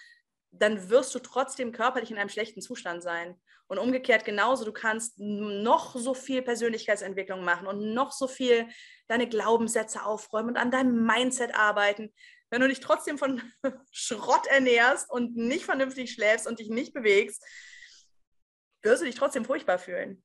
[0.52, 3.40] dann wirst du trotzdem körperlich in einem schlechten Zustand sein.
[3.66, 8.66] Und umgekehrt genauso, du kannst noch so viel Persönlichkeitsentwicklung machen und noch so viel
[9.06, 12.12] deine Glaubenssätze aufräumen und an deinem Mindset arbeiten
[12.50, 13.40] wenn du dich trotzdem von
[13.92, 17.44] Schrott ernährst und nicht vernünftig schläfst und dich nicht bewegst,
[18.82, 20.22] wirst du dich trotzdem furchtbar fühlen.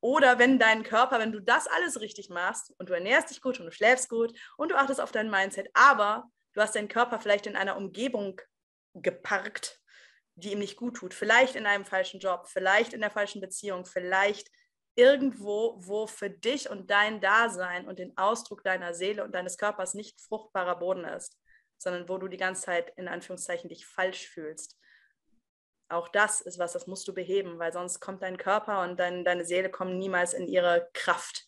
[0.00, 3.58] Oder wenn dein Körper, wenn du das alles richtig machst und du ernährst dich gut
[3.58, 7.18] und du schläfst gut und du achtest auf dein Mindset, aber du hast deinen Körper
[7.18, 8.40] vielleicht in einer Umgebung
[8.94, 9.80] geparkt,
[10.36, 13.86] die ihm nicht gut tut, vielleicht in einem falschen Job, vielleicht in der falschen Beziehung,
[13.86, 14.48] vielleicht
[14.94, 19.94] irgendwo, wo für dich und dein Dasein und den Ausdruck deiner Seele und deines Körpers
[19.94, 21.37] nicht fruchtbarer Boden ist
[21.78, 24.78] sondern wo du die ganze Zeit in Anführungszeichen dich falsch fühlst.
[25.88, 29.24] Auch das ist was, das musst du beheben, weil sonst kommt dein Körper und dein,
[29.24, 31.46] deine Seele kommen niemals in ihre Kraft.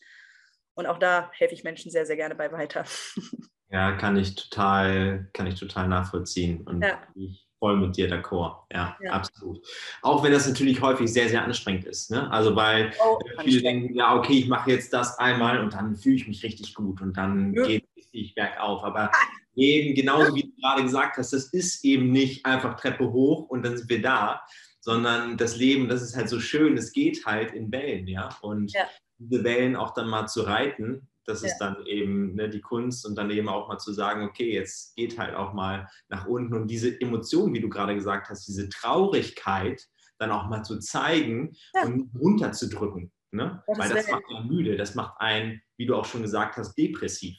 [0.74, 2.84] Und auch da helfe ich Menschen sehr, sehr gerne bei weiter.
[3.72, 6.62] Ja, kann ich total, kann ich total nachvollziehen.
[6.62, 7.00] Und ja.
[7.14, 8.64] ich voll mit dir d'accord.
[8.72, 9.64] Ja, ja, absolut.
[10.02, 12.10] Auch wenn das natürlich häufig sehr, sehr anstrengend ist.
[12.10, 12.28] Ne?
[12.32, 16.16] Also weil oh, viele denken, ja, okay, ich mache jetzt das einmal und dann fühle
[16.16, 17.64] ich mich richtig gut und dann ja.
[17.64, 18.82] geht richtig bergauf.
[18.82, 19.12] Aber
[19.54, 23.64] eben genauso wie du gerade gesagt hast, das ist eben nicht einfach Treppe hoch und
[23.64, 24.42] dann sind wir da,
[24.80, 28.30] sondern das Leben, das ist halt so schön, es geht halt in Wellen, ja.
[28.40, 28.86] Und ja.
[29.18, 31.48] diese Wellen auch dann mal zu reiten, das ja.
[31.48, 34.96] ist dann eben ne, die Kunst und dann eben auch mal zu sagen, okay, jetzt
[34.96, 38.68] geht halt auch mal nach unten und diese Emotion, wie du gerade gesagt hast, diese
[38.68, 39.86] Traurigkeit
[40.18, 41.84] dann auch mal zu zeigen ja.
[41.84, 43.12] und runterzudrücken.
[43.32, 43.62] Ne?
[43.66, 46.74] Das Weil das macht einen müde, das macht einen, wie du auch schon gesagt hast,
[46.74, 47.38] depressiv.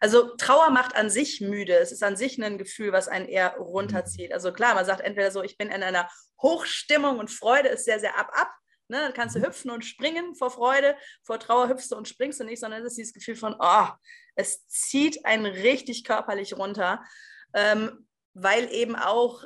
[0.00, 1.74] Also Trauer macht an sich müde.
[1.74, 4.30] Es ist an sich ein Gefühl, was einen eher runterzieht.
[4.30, 4.34] Mhm.
[4.34, 6.08] Also klar, man sagt entweder so, ich bin in einer
[6.40, 8.50] Hochstimmung und Freude ist sehr, sehr ab, ab.
[8.88, 8.98] Ne?
[8.98, 9.44] Dann kannst du mhm.
[9.44, 10.96] hüpfen und springen vor Freude.
[11.22, 13.88] Vor Trauer hüpfst du und springst du nicht, sondern es ist dieses Gefühl von, oh,
[14.36, 17.04] es zieht einen richtig körperlich runter.
[17.52, 19.44] Ähm, weil eben auch,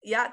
[0.00, 0.32] ja,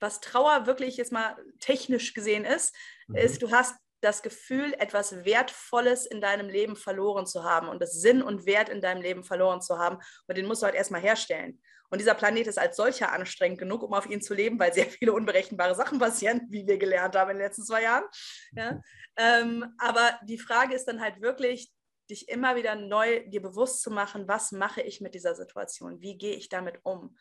[0.00, 2.74] was Trauer wirklich jetzt mal technisch gesehen ist,
[3.06, 3.16] mhm.
[3.16, 8.00] ist, du hast das Gefühl, etwas Wertvolles in deinem Leben verloren zu haben und das
[8.00, 9.98] Sinn und Wert in deinem Leben verloren zu haben.
[10.26, 11.60] Und den musst du halt erstmal herstellen.
[11.90, 14.86] Und dieser Planet ist als solcher anstrengend genug, um auf ihn zu leben, weil sehr
[14.86, 18.04] viele unberechenbare Sachen passieren, wie wir gelernt haben in den letzten zwei Jahren.
[18.52, 18.80] Ja?
[19.16, 21.72] Ähm, aber die Frage ist dann halt wirklich,
[22.10, 26.00] dich immer wieder neu dir bewusst zu machen, was mache ich mit dieser Situation?
[26.00, 27.16] Wie gehe ich damit um?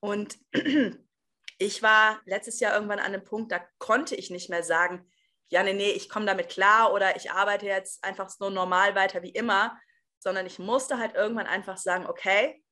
[0.00, 0.38] Und
[1.58, 5.10] ich war letztes Jahr irgendwann an einem Punkt, da konnte ich nicht mehr sagen,
[5.48, 9.22] ja, nee, nee, ich komme damit klar oder ich arbeite jetzt einfach so normal weiter
[9.22, 9.78] wie immer,
[10.18, 12.62] sondern ich musste halt irgendwann einfach sagen, okay,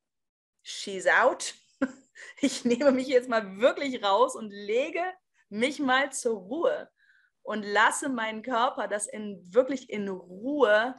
[0.62, 1.54] she's out.
[2.40, 5.02] Ich nehme mich jetzt mal wirklich raus und lege
[5.48, 6.88] mich mal zur Ruhe
[7.42, 10.94] und lasse meinen Körper das in wirklich in Ruhe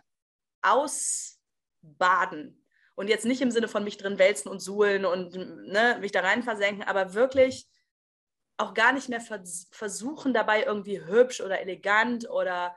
[0.62, 2.68] ausbaden.
[2.96, 6.20] Und jetzt nicht im Sinne von mich drin wälzen und suhlen und ne, mich da
[6.20, 7.66] rein versenken, aber wirklich
[8.58, 12.76] auch gar nicht mehr vers versuchen, dabei irgendwie hübsch oder elegant oder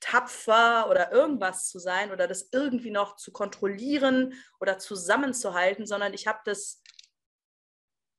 [0.00, 6.26] tapfer oder irgendwas zu sein oder das irgendwie noch zu kontrollieren oder zusammenzuhalten, sondern ich
[6.26, 6.82] habe das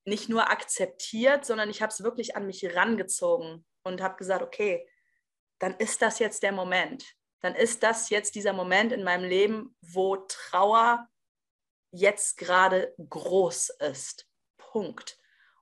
[0.06, 4.88] nicht nur akzeptiert, sondern ich habe es wirklich an mich rangezogen und habe gesagt, okay,
[5.60, 7.06] dann ist das jetzt der Moment.
[7.42, 11.08] Dann ist das jetzt dieser Moment in meinem Leben, wo Trauer
[11.92, 14.28] jetzt gerade groß ist.
[14.58, 15.17] Punkt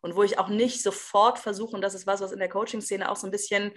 [0.05, 3.09] und wo ich auch nicht sofort versuche, und das ist was, was in der Coaching-Szene
[3.09, 3.73] auch so ein bisschen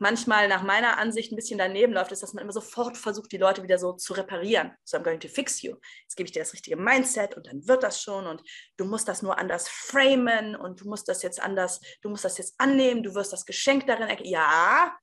[0.00, 3.36] manchmal nach meiner Ansicht ein bisschen daneben läuft, ist, dass man immer sofort versucht, die
[3.36, 4.72] Leute wieder so zu reparieren.
[4.82, 5.76] So, I'm going to fix you.
[6.02, 8.42] Jetzt gebe ich dir das richtige Mindset und dann wird das schon und
[8.76, 12.36] du musst das nur anders framen und du musst das jetzt anders, du musst das
[12.36, 14.28] jetzt annehmen, du wirst das Geschenk darin erkennen.
[14.28, 14.98] Ja,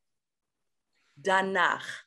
[1.15, 2.03] danach.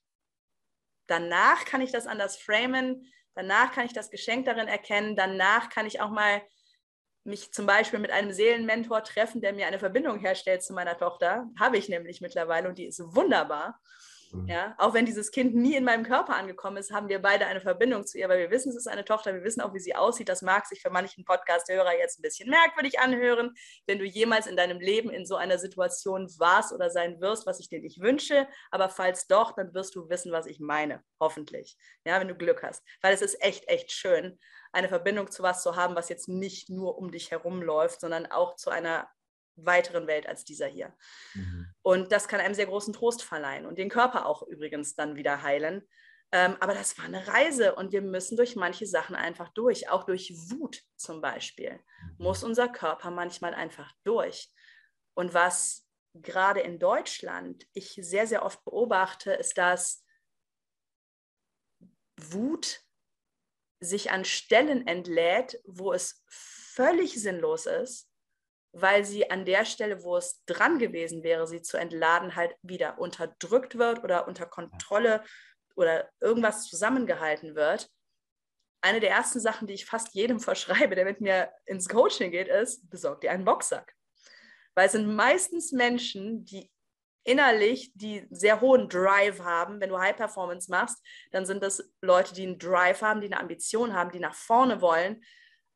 [1.07, 5.87] Danach kann ich das anders framen, danach kann ich das Geschenk darin erkennen, danach kann
[5.87, 6.42] ich auch mal
[7.24, 11.48] mich zum Beispiel mit einem Seelenmentor treffen, der mir eine Verbindung herstellt zu meiner Tochter.
[11.58, 13.78] Habe ich nämlich mittlerweile und die ist wunderbar.
[14.32, 14.48] Mhm.
[14.48, 17.61] Ja, auch wenn dieses Kind nie in meinem Körper angekommen ist, haben wir beide eine
[17.61, 19.94] Verbindung zu ihr, weil wir wissen, es ist eine Tochter, wir wissen auch, wie sie
[19.94, 20.28] aussieht.
[20.28, 23.54] Das mag sich für manchen Podcast-Hörer jetzt ein bisschen merkwürdig anhören,
[23.87, 27.61] wenn du jemals in deinem Leben in so einer Situation warst oder sein wirst, was
[27.61, 28.48] ich dir nicht wünsche.
[28.70, 31.76] Aber falls doch, dann wirst du wissen, was ich meine, hoffentlich.
[32.04, 32.82] Ja, wenn du Glück hast.
[33.02, 34.38] Weil es ist echt, echt schön,
[34.72, 38.26] eine Verbindung zu was zu haben, was jetzt nicht nur um dich herum läuft, sondern
[38.26, 39.08] auch zu einer
[39.56, 40.94] weiteren Welt als dieser hier.
[41.35, 41.66] Mhm.
[41.82, 45.42] Und das kann einem sehr großen Trost verleihen und den Körper auch übrigens dann wieder
[45.42, 45.87] heilen.
[46.32, 49.90] Ähm, aber das war eine Reise und wir müssen durch manche Sachen einfach durch.
[49.90, 52.24] Auch durch Wut zum Beispiel mhm.
[52.24, 54.50] muss unser Körper manchmal einfach durch.
[55.14, 60.04] Und was gerade in Deutschland ich sehr, sehr oft beobachte, ist, dass
[62.16, 62.80] Wut
[63.83, 68.09] sich an Stellen entlädt, wo es völlig sinnlos ist,
[68.73, 72.99] weil sie an der Stelle, wo es dran gewesen wäre, sie zu entladen, halt wieder
[72.99, 75.23] unterdrückt wird oder unter Kontrolle
[75.75, 77.90] oder irgendwas zusammengehalten wird.
[78.81, 82.49] Eine der ersten Sachen, die ich fast jedem verschreibe, der mit mir ins Coaching geht,
[82.49, 83.95] ist, besorg dir einen Boxsack.
[84.75, 86.71] Weil es sind meistens Menschen, die
[87.24, 89.80] innerlich, die sehr hohen Drive haben.
[89.80, 90.98] Wenn du High Performance machst,
[91.30, 94.80] dann sind das Leute, die einen Drive haben, die eine Ambition haben, die nach vorne
[94.80, 95.22] wollen,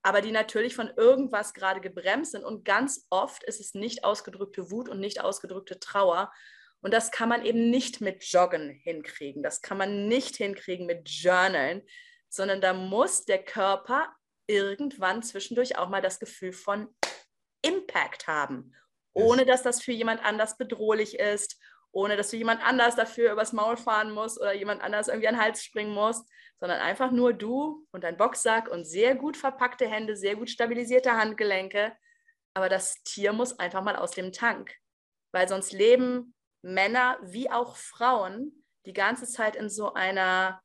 [0.02, 2.44] aber die natürlich von irgendwas gerade gebremst sind.
[2.44, 6.32] Und ganz oft ist es nicht ausgedrückte Wut und nicht ausgedrückte Trauer.
[6.80, 9.42] Und das kann man eben nicht mit Joggen hinkriegen.
[9.42, 11.82] Das kann man nicht hinkriegen mit Journalen,
[12.28, 14.14] sondern da muss der Körper
[14.46, 16.88] irgendwann zwischendurch auch mal das Gefühl von
[17.62, 18.74] Impact haben
[19.16, 21.58] ohne dass das für jemand anders bedrohlich ist,
[21.90, 25.34] ohne dass du jemand anders dafür übers Maul fahren musst oder jemand anders irgendwie an
[25.34, 26.28] den Hals springen musst,
[26.60, 31.12] sondern einfach nur du und dein Boxsack und sehr gut verpackte Hände, sehr gut stabilisierte
[31.12, 31.96] Handgelenke.
[32.52, 34.74] Aber das Tier muss einfach mal aus dem Tank,
[35.32, 40.60] weil sonst leben Männer wie auch Frauen die ganze Zeit in so einer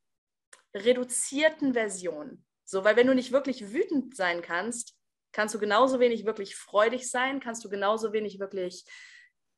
[0.75, 2.45] reduzierten Version.
[2.65, 4.95] So, weil wenn du nicht wirklich wütend sein kannst,
[5.31, 8.85] kannst du genauso wenig wirklich freudig sein, kannst du genauso wenig wirklich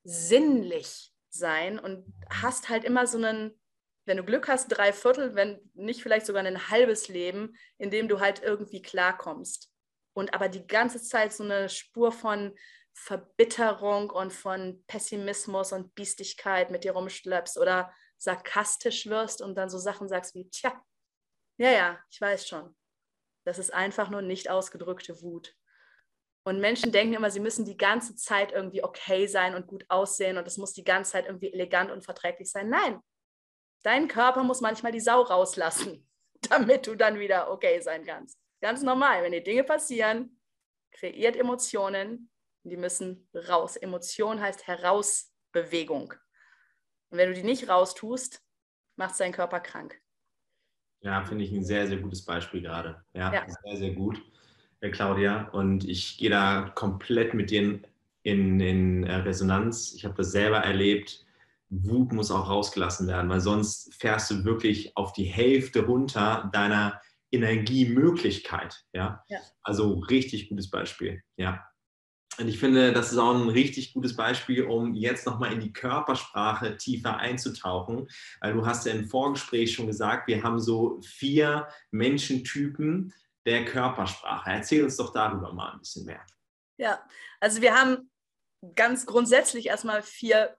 [0.04, 3.60] sinnlich sein und hast halt immer so einen,
[4.06, 8.08] wenn du Glück hast, drei Viertel, wenn nicht vielleicht sogar ein halbes Leben, in dem
[8.08, 9.72] du halt irgendwie klarkommst.
[10.14, 12.54] Und aber die ganze Zeit so eine Spur von
[12.94, 19.80] Verbitterung und von Pessimismus und Biestigkeit mit dir rumschleppst oder sarkastisch wirst und dann so
[19.80, 20.80] Sachen sagst wie, tja,
[21.58, 22.76] ja, ja, ich weiß schon.
[23.46, 25.56] Das ist einfach nur nicht ausgedrückte Wut.
[26.46, 30.38] Und Menschen denken immer, sie müssen die ganze Zeit irgendwie okay sein und gut aussehen
[30.38, 32.70] und es muss die ganze Zeit irgendwie elegant und verträglich sein.
[32.70, 33.00] Nein,
[33.84, 36.08] dein Körper muss manchmal die Sau rauslassen,
[36.50, 38.38] damit du dann wieder okay sein kannst.
[38.62, 40.40] Ganz normal, wenn dir Dinge passieren,
[40.92, 42.30] kreiert Emotionen,
[42.64, 43.76] die müssen raus.
[43.76, 46.14] Emotion heißt Herausbewegung.
[47.10, 48.42] Und wenn du die nicht raustust,
[48.96, 50.00] macht es deinen Körper krank.
[51.02, 53.04] Ja, finde ich ein sehr, sehr gutes Beispiel gerade.
[53.14, 53.46] Ja, ja.
[53.64, 54.22] sehr, sehr gut.
[54.92, 55.50] Claudia.
[55.50, 57.80] Und ich gehe da komplett mit dir
[58.24, 59.94] in, in äh, Resonanz.
[59.96, 61.26] Ich habe das selber erlebt.
[61.70, 67.02] Wut muss auch rausgelassen werden, weil sonst fährst du wirklich auf die Hälfte runter deiner
[67.32, 68.86] Energiemöglichkeit.
[68.94, 69.24] Ja?
[69.28, 69.40] ja.
[69.64, 71.24] Also richtig gutes Beispiel.
[71.36, 71.66] Ja.
[72.40, 75.74] Und ich finde, das ist auch ein richtig gutes Beispiel, um jetzt nochmal in die
[75.74, 78.08] Körpersprache tiefer einzutauchen.
[78.42, 83.14] Weil du hast ja im Vorgespräch schon gesagt, wir haben so vier Menschentypen,
[83.46, 84.50] der Körpersprache.
[84.52, 86.26] Erzähl uns doch darüber mal ein bisschen mehr.
[86.78, 87.04] Ja,
[87.40, 88.10] also wir haben
[88.76, 90.58] ganz grundsätzlich erstmal vier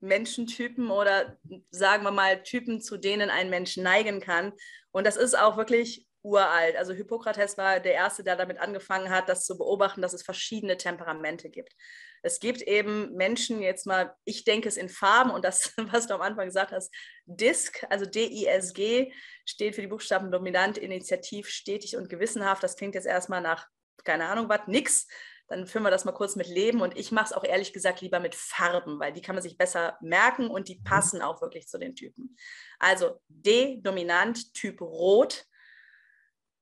[0.00, 1.38] Menschentypen oder
[1.70, 4.52] sagen wir mal Typen, zu denen ein Mensch neigen kann.
[4.92, 6.76] Und das ist auch wirklich uralt.
[6.76, 10.76] Also Hippokrates war der Erste, der damit angefangen hat, das zu beobachten, dass es verschiedene
[10.76, 11.74] Temperamente gibt.
[12.22, 16.14] Es gibt eben Menschen, jetzt mal, ich denke es in Farben und das, was du
[16.14, 16.94] am Anfang gesagt hast,
[17.26, 19.12] DISC, also D-I-S-G,
[19.46, 22.62] steht für die Buchstaben dominant, initiativ, stetig und gewissenhaft.
[22.62, 23.66] Das klingt jetzt erstmal nach,
[24.04, 25.06] keine Ahnung was, nix.
[25.48, 28.02] Dann führen wir das mal kurz mit Leben und ich mache es auch ehrlich gesagt
[28.02, 30.84] lieber mit Farben, weil die kann man sich besser merken und die mhm.
[30.84, 32.36] passen auch wirklich zu den Typen.
[32.78, 35.44] Also D, dominant, Typ Rot,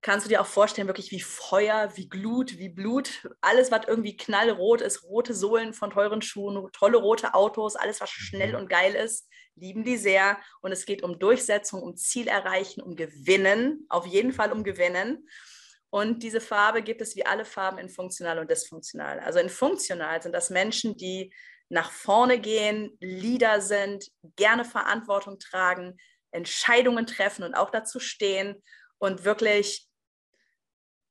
[0.00, 4.16] kannst du dir auch vorstellen, wirklich wie Feuer, wie Glut, wie Blut, alles, was irgendwie
[4.16, 8.60] knallrot ist, rote Sohlen von teuren Schuhen, tolle rote Autos, alles, was schnell mhm.
[8.60, 10.38] und geil ist, lieben die sehr.
[10.60, 15.28] Und es geht um Durchsetzung, um Ziel erreichen, um Gewinnen, auf jeden Fall um Gewinnen.
[15.90, 19.20] Und diese Farbe gibt es wie alle Farben in funktional und dysfunktional.
[19.20, 21.32] Also in funktional sind das Menschen, die
[21.70, 25.96] nach vorne gehen, Leader sind, gerne Verantwortung tragen,
[26.30, 28.62] Entscheidungen treffen und auch dazu stehen
[28.98, 29.87] und wirklich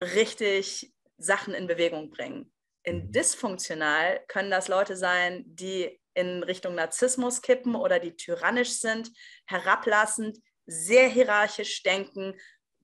[0.01, 2.51] richtig Sachen in Bewegung bringen.
[2.83, 3.11] In mhm.
[3.11, 9.11] dysfunktional können das Leute sein, die in Richtung Narzissmus kippen oder die tyrannisch sind,
[9.45, 12.35] herablassend, sehr hierarchisch denken,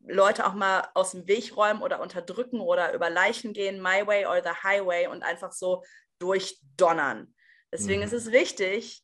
[0.06, 4.26] Leute auch mal aus dem Weg räumen oder unterdrücken oder über Leichen gehen, my way
[4.26, 5.84] or the highway und einfach so
[6.20, 7.34] durchdonnern.
[7.72, 8.08] Deswegen mhm.
[8.08, 9.04] ist es wichtig,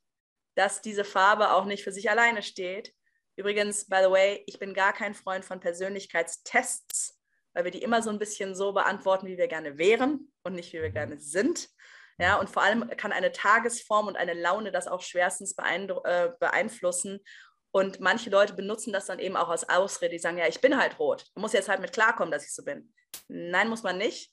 [0.56, 2.94] dass diese Farbe auch nicht für sich alleine steht.
[3.36, 7.19] Übrigens, by the way, ich bin gar kein Freund von Persönlichkeitstests,
[7.60, 10.72] weil wir die immer so ein bisschen so beantworten, wie wir gerne wären und nicht,
[10.72, 11.68] wie wir gerne sind.
[12.18, 17.20] Ja, und vor allem kann eine Tagesform und eine Laune das auch schwerstens äh, beeinflussen.
[17.72, 20.14] Und manche Leute benutzen das dann eben auch als Ausrede.
[20.14, 21.26] Die sagen, ja, ich bin halt rot.
[21.36, 22.94] Man muss jetzt halt mit klarkommen, dass ich so bin.
[23.28, 24.32] Nein, muss man nicht.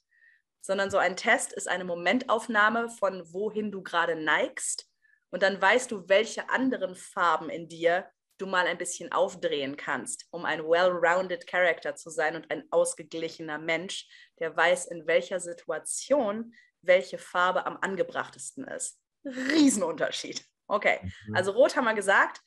[0.61, 4.87] Sondern so ein Test ist eine Momentaufnahme von wohin du gerade neigst.
[5.31, 10.27] Und dann weißt du, welche anderen Farben in dir du mal ein bisschen aufdrehen kannst,
[10.31, 14.07] um ein well-rounded Character zu sein und ein ausgeglichener Mensch,
[14.39, 19.01] der weiß, in welcher Situation welche Farbe am angebrachtesten ist.
[19.25, 20.45] Riesenunterschied.
[20.69, 21.37] Okay, mhm.
[21.37, 22.41] also rot haben wir gesagt.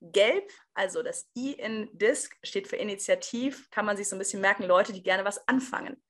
[0.00, 4.42] Gelb, also das I in Disk, steht für Initiativ, kann man sich so ein bisschen
[4.42, 6.02] merken, Leute, die gerne was anfangen.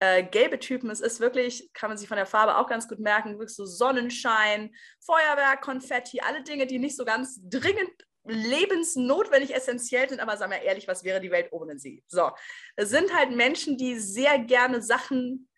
[0.00, 3.00] Äh, gelbe Typen, es ist wirklich, kann man sich von der Farbe auch ganz gut
[3.00, 7.90] merken, wirklich so Sonnenschein, Feuerwerk, Konfetti, alle Dinge, die nicht so ganz dringend
[8.24, 12.04] lebensnotwendig essentiell sind, aber sagen wir ehrlich, was wäre die Welt ohne sie?
[12.06, 12.30] So,
[12.76, 15.48] es sind halt Menschen, die sehr gerne Sachen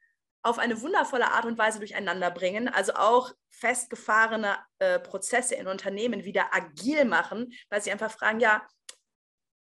[0.42, 6.24] auf eine wundervolle Art und Weise durcheinander bringen, also auch festgefahrene äh, Prozesse in Unternehmen
[6.24, 8.66] wieder agil machen, weil sie einfach fragen, ja,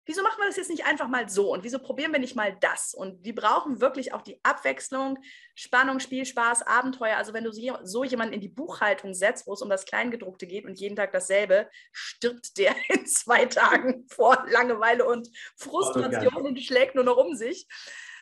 [0.09, 2.57] wieso machen wir das jetzt nicht einfach mal so und wieso probieren wir nicht mal
[2.59, 2.95] das?
[2.95, 5.19] Und die brauchen wirklich auch die Abwechslung,
[5.53, 7.15] Spannung, Spiel, Spaß, Abenteuer.
[7.15, 10.65] Also wenn du so jemanden in die Buchhaltung setzt, wo es um das Kleingedruckte geht
[10.65, 16.95] und jeden Tag dasselbe, stirbt der in zwei Tagen vor Langeweile und Frustration und schlägt
[16.95, 17.67] nur noch um sich.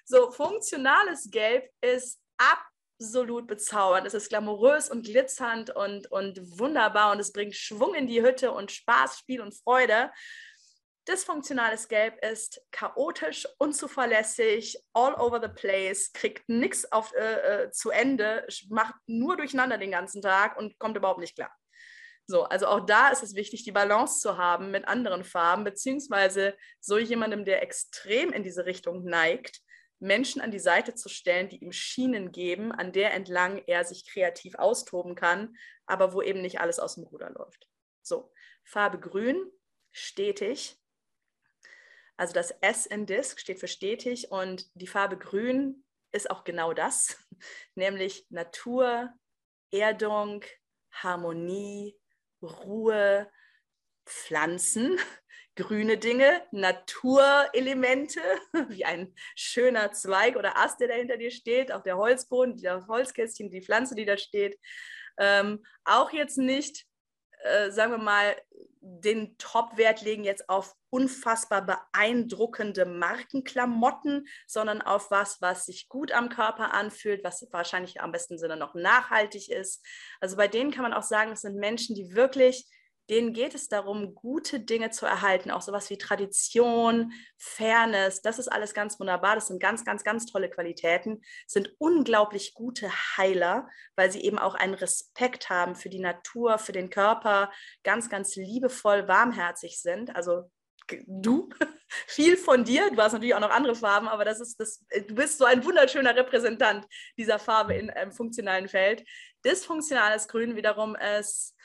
[0.04, 4.06] So, funktionales Gelb ist absolut bezaubernd.
[4.06, 8.52] Es ist glamourös und glitzernd und, und wunderbar und es bringt Schwung in die Hütte
[8.52, 10.12] und Spaß, Spiel und Freude.
[11.08, 16.86] Dysfunktionales Gelb ist chaotisch, unzuverlässig, all over the place, kriegt nichts
[17.16, 21.56] äh, äh, zu Ende, macht nur durcheinander den ganzen Tag und kommt überhaupt nicht klar.
[22.26, 26.58] So, also auch da ist es wichtig, die Balance zu haben mit anderen Farben, beziehungsweise
[26.82, 29.62] so jemandem, der extrem in diese Richtung neigt,
[30.00, 34.06] Menschen an die Seite zu stellen, die ihm Schienen geben, an der entlang er sich
[34.06, 35.56] kreativ austoben kann,
[35.86, 37.70] aber wo eben nicht alles aus dem Ruder läuft.
[38.04, 38.34] So,
[38.66, 39.50] Farbe Grün,
[39.92, 40.78] stetig.
[42.18, 46.74] Also das S in Disk steht für stetig und die Farbe Grün ist auch genau
[46.74, 47.18] das,
[47.76, 49.14] nämlich Natur,
[49.72, 50.44] Erdung,
[50.92, 51.96] Harmonie,
[52.42, 53.30] Ruhe,
[54.06, 54.98] Pflanzen,
[55.56, 58.22] grüne Dinge, Naturelemente,
[58.70, 62.88] wie ein schöner Zweig oder Ast, der da hinter dir steht, auch der Holzboden, das
[62.88, 64.60] Holzkästchen, die Pflanze, die da steht.
[65.20, 66.87] Ähm, auch jetzt nicht,
[67.48, 68.36] äh, sagen wir mal,
[68.82, 76.30] den Top-Wert legen jetzt auf unfassbar beeindruckende Markenklamotten, sondern auf was, was sich gut am
[76.30, 79.86] Körper anfühlt, was wahrscheinlich am besten Sinne noch nachhaltig ist.
[80.22, 82.66] Also bei denen kann man auch sagen, es sind Menschen, die wirklich
[83.10, 88.48] denen geht es darum, gute Dinge zu erhalten, auch sowas wie Tradition, Fairness, das ist
[88.48, 94.12] alles ganz wunderbar, das sind ganz, ganz, ganz tolle Qualitäten, sind unglaublich gute Heiler, weil
[94.12, 97.52] sie eben auch einen Respekt haben für die Natur, für den Körper,
[97.84, 100.50] ganz, ganz liebevoll, warmherzig sind, also
[101.08, 101.50] du,
[102.08, 102.90] viel von dir.
[102.92, 105.64] Du hast natürlich auch noch andere Farben, aber das ist das, du bist so ein
[105.64, 106.86] wunderschöner Repräsentant
[107.18, 109.04] dieser Farbe in einem funktionalen Feld.
[109.46, 111.56] Dysfunktionales Grün wiederum ist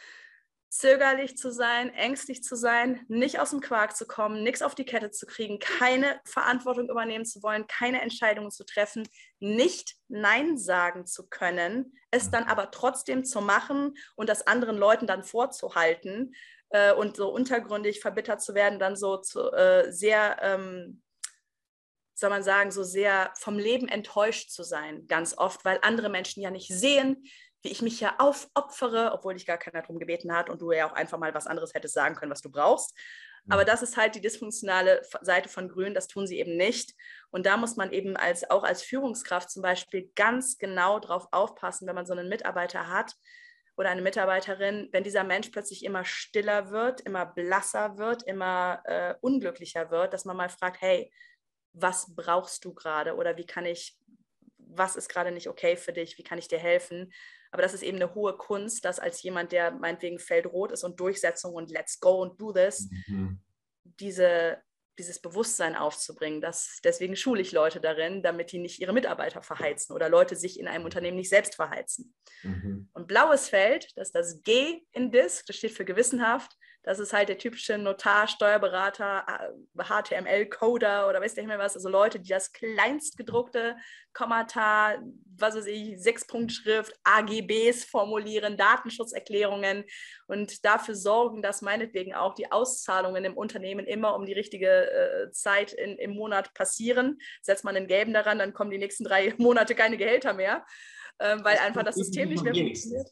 [0.72, 4.86] zögerlich zu sein, ängstlich zu sein, nicht aus dem Quark zu kommen, nichts auf die
[4.86, 9.06] Kette zu kriegen, keine Verantwortung übernehmen zu wollen, keine Entscheidungen zu treffen,
[9.38, 15.06] nicht Nein sagen zu können, es dann aber trotzdem zu machen und das anderen Leuten
[15.06, 16.34] dann vorzuhalten
[16.70, 21.02] äh, und so untergründig verbittert zu werden, dann so zu, äh, sehr, ähm,
[22.14, 26.42] soll man sagen, so sehr vom Leben enttäuscht zu sein, ganz oft, weil andere Menschen
[26.42, 27.26] ja nicht sehen,
[27.62, 30.88] wie ich mich ja aufopfere, obwohl dich gar keiner darum gebeten hat und du ja
[30.88, 32.96] auch einfach mal was anderes hättest sagen können, was du brauchst.
[33.48, 36.94] Aber das ist halt die dysfunktionale Seite von Grün, das tun sie eben nicht.
[37.30, 41.88] Und da muss man eben als, auch als Führungskraft zum Beispiel ganz genau drauf aufpassen,
[41.88, 43.14] wenn man so einen Mitarbeiter hat
[43.76, 49.14] oder eine Mitarbeiterin, wenn dieser Mensch plötzlich immer stiller wird, immer blasser wird, immer äh,
[49.20, 51.12] unglücklicher wird, dass man mal fragt, hey,
[51.72, 53.98] was brauchst du gerade oder wie kann ich,
[54.58, 57.12] was ist gerade nicht okay für dich, wie kann ich dir helfen?
[57.52, 60.98] Aber das ist eben eine hohe Kunst, dass als jemand, der meinetwegen feldrot ist und
[60.98, 63.40] Durchsetzung und let's go und do this, mhm.
[63.84, 64.62] diese,
[64.98, 66.40] dieses Bewusstsein aufzubringen.
[66.40, 70.58] Das, deswegen schule ich Leute darin, damit die nicht ihre Mitarbeiter verheizen oder Leute sich
[70.58, 72.14] in einem Unternehmen nicht selbst verheizen.
[72.42, 72.88] Mhm.
[72.94, 76.56] Und blaues Feld, das ist das G in DISC, das steht für gewissenhaft.
[76.82, 79.24] Das ist halt der typische Notar, Steuerberater,
[79.76, 81.76] HTML-Coder oder weiß nicht mehr was.
[81.76, 83.76] Also Leute, die das kleinstgedruckte
[84.12, 84.98] Kommata,
[85.36, 89.84] was weiß ich, Sechs-Punkt-Schrift, AGBs formulieren, Datenschutzerklärungen
[90.26, 95.30] und dafür sorgen, dass meinetwegen auch die Auszahlungen im Unternehmen immer um die richtige äh,
[95.30, 97.18] Zeit in, im Monat passieren.
[97.42, 100.66] Setzt man einen gelben daran, dann kommen die nächsten drei Monate keine Gehälter mehr,
[101.18, 103.08] äh, weil das einfach das System nicht mehr funktioniert.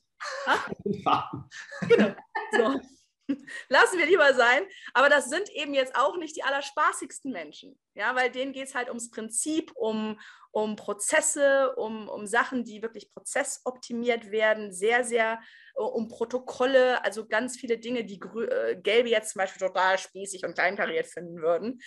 [1.89, 2.15] genau.
[2.53, 2.81] So.
[3.69, 4.65] Lassen wir lieber sein.
[4.95, 7.79] Aber das sind eben jetzt auch nicht die allerspaßigsten Menschen.
[7.95, 10.19] Ja, weil denen geht es halt ums Prinzip, um,
[10.53, 15.41] um Prozesse, um, um Sachen, die wirklich prozessoptimiert werden, sehr, sehr
[15.77, 20.45] uh, um Protokolle, also ganz viele Dinge, die äh, Gelbe jetzt zum Beispiel total spießig
[20.45, 21.81] und kleinkariert finden würden.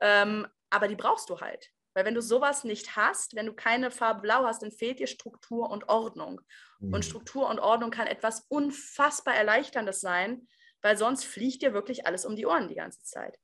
[0.00, 1.70] Ähm, aber die brauchst du halt.
[1.94, 5.06] Weil wenn du sowas nicht hast, wenn du keine Farbe blau hast, dann fehlt dir
[5.06, 6.40] Struktur und Ordnung.
[6.80, 6.92] Mhm.
[6.92, 10.48] Und Struktur und Ordnung kann etwas unfassbar Erleichterndes sein,
[10.84, 13.40] weil sonst fliegt dir wirklich alles um die Ohren die ganze Zeit.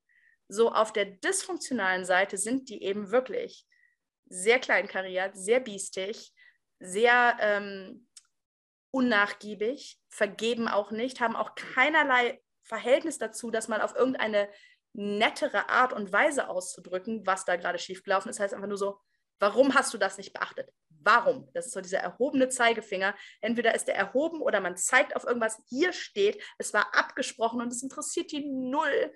[0.46, 3.66] So auf der dysfunktionalen Seite sind die eben wirklich
[4.26, 6.34] sehr kleinkariert, sehr biestig,
[6.80, 8.06] sehr ähm,
[8.90, 14.50] unnachgiebig, vergeben auch nicht, haben auch keinerlei Verhältnis dazu, das mal auf irgendeine
[14.92, 18.38] nettere Art und Weise auszudrücken, was da gerade schiefgelaufen ist.
[18.38, 19.00] Das heißt einfach nur so,
[19.38, 20.70] warum hast du das nicht beachtet?
[21.02, 21.48] Warum?
[21.52, 23.14] Das ist so dieser erhobene Zeigefinger.
[23.40, 27.72] Entweder ist er erhoben oder man zeigt auf irgendwas, hier steht, es war abgesprochen und
[27.72, 29.12] es interessiert die null,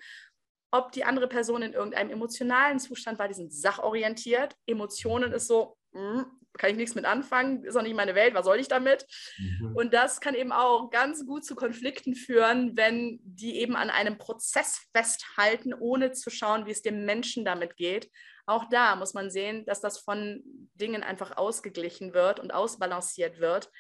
[0.71, 3.29] ob die andere Person in irgendeinem emotionalen Zustand war.
[3.29, 4.57] Die sind sachorientiert.
[4.67, 6.27] Emotionen ist so, mh, hm,
[6.57, 9.07] kann ich nichts mit anfangen, ist auch nicht meine Welt, was soll ich damit?
[9.39, 9.75] Mhm.
[9.75, 14.19] Und das kann eben auch ganz gut zu Konflikten führen, wenn die eben an einem
[14.19, 18.11] Prozess festhalten, ohne zu schauen, wie es dem Menschen damit geht
[18.47, 20.43] auch da muss man sehen, dass das von
[20.75, 23.71] Dingen einfach ausgeglichen wird und ausbalanciert wird.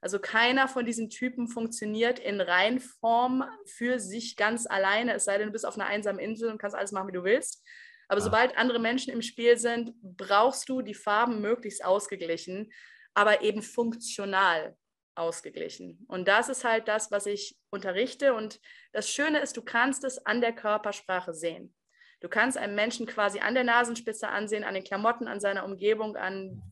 [0.00, 5.48] Also keiner von diesen Typen funktioniert in Reinform für sich ganz alleine, es sei denn,
[5.48, 7.64] du bist auf einer einsamen Insel und kannst alles machen, wie du willst.
[8.08, 8.24] Aber ja.
[8.24, 12.72] sobald andere Menschen im Spiel sind, brauchst du die Farben möglichst ausgeglichen,
[13.14, 14.76] aber eben funktional
[15.16, 16.04] ausgeglichen.
[16.08, 18.34] Und das ist halt das, was ich unterrichte.
[18.34, 18.60] Und
[18.92, 21.74] das Schöne ist, du kannst es an der Körpersprache sehen.
[22.20, 26.16] Du kannst einen Menschen quasi an der Nasenspitze ansehen, an den Klamotten, an seiner Umgebung,
[26.16, 26.62] an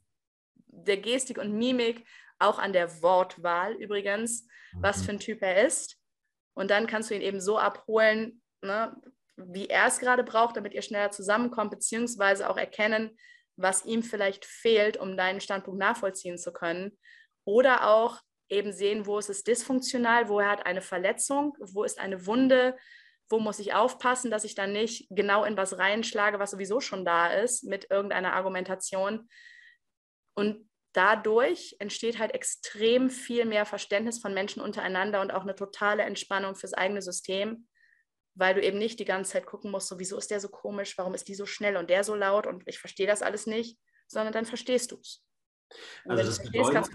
[0.66, 2.07] der Gestik und Mimik
[2.38, 5.05] auch an der Wortwahl übrigens, was mhm.
[5.05, 5.99] für ein Typ er ist.
[6.55, 8.97] Und dann kannst du ihn eben so abholen, ne,
[9.36, 13.16] wie er es gerade braucht, damit ihr schneller zusammenkommt, beziehungsweise auch erkennen,
[13.57, 16.99] was ihm vielleicht fehlt, um deinen Standpunkt nachvollziehen zu können.
[17.44, 21.99] Oder auch eben sehen, wo ist es dysfunktional, wo er hat eine Verletzung, wo ist
[21.99, 22.76] eine Wunde,
[23.28, 27.04] wo muss ich aufpassen, dass ich dann nicht genau in was reinschlage, was sowieso schon
[27.04, 29.28] da ist, mit irgendeiner Argumentation.
[30.34, 36.04] Und dadurch entsteht halt extrem viel mehr Verständnis von Menschen untereinander und auch eine totale
[36.04, 37.68] Entspannung fürs eigene System,
[38.34, 40.96] weil du eben nicht die ganze Zeit gucken musst, so wieso ist der so komisch,
[40.96, 43.78] warum ist die so schnell und der so laut und ich verstehe das alles nicht,
[44.06, 45.24] sondern dann verstehst du es.
[46.06, 46.90] Also das bedeutet,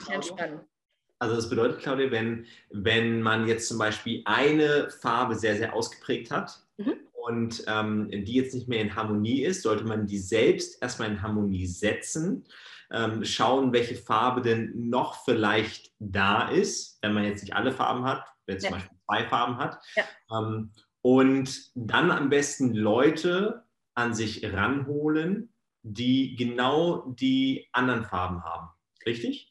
[1.22, 6.32] Also das bedeutet, Claudia, wenn, wenn man jetzt zum Beispiel eine Farbe sehr, sehr ausgeprägt
[6.32, 6.95] hat mhm.
[7.11, 11.22] und ähm, die jetzt nicht mehr in Harmonie ist, sollte man die selbst erstmal in
[11.22, 12.43] Harmonie setzen
[12.91, 18.03] ähm, schauen, welche Farbe denn noch vielleicht da ist, wenn man jetzt nicht alle Farben
[18.03, 18.61] hat, wenn ja.
[18.61, 19.78] zum Beispiel zwei Farben hat.
[19.95, 20.03] Ja.
[20.36, 23.63] Ähm, und dann am besten Leute
[23.93, 25.53] an sich ranholen,
[25.84, 28.69] die genau die anderen Farben haben.
[29.05, 29.51] Richtig?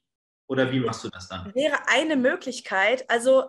[0.50, 1.54] Oder wie machst du das dann?
[1.54, 3.08] Wäre eine Möglichkeit.
[3.08, 3.44] Also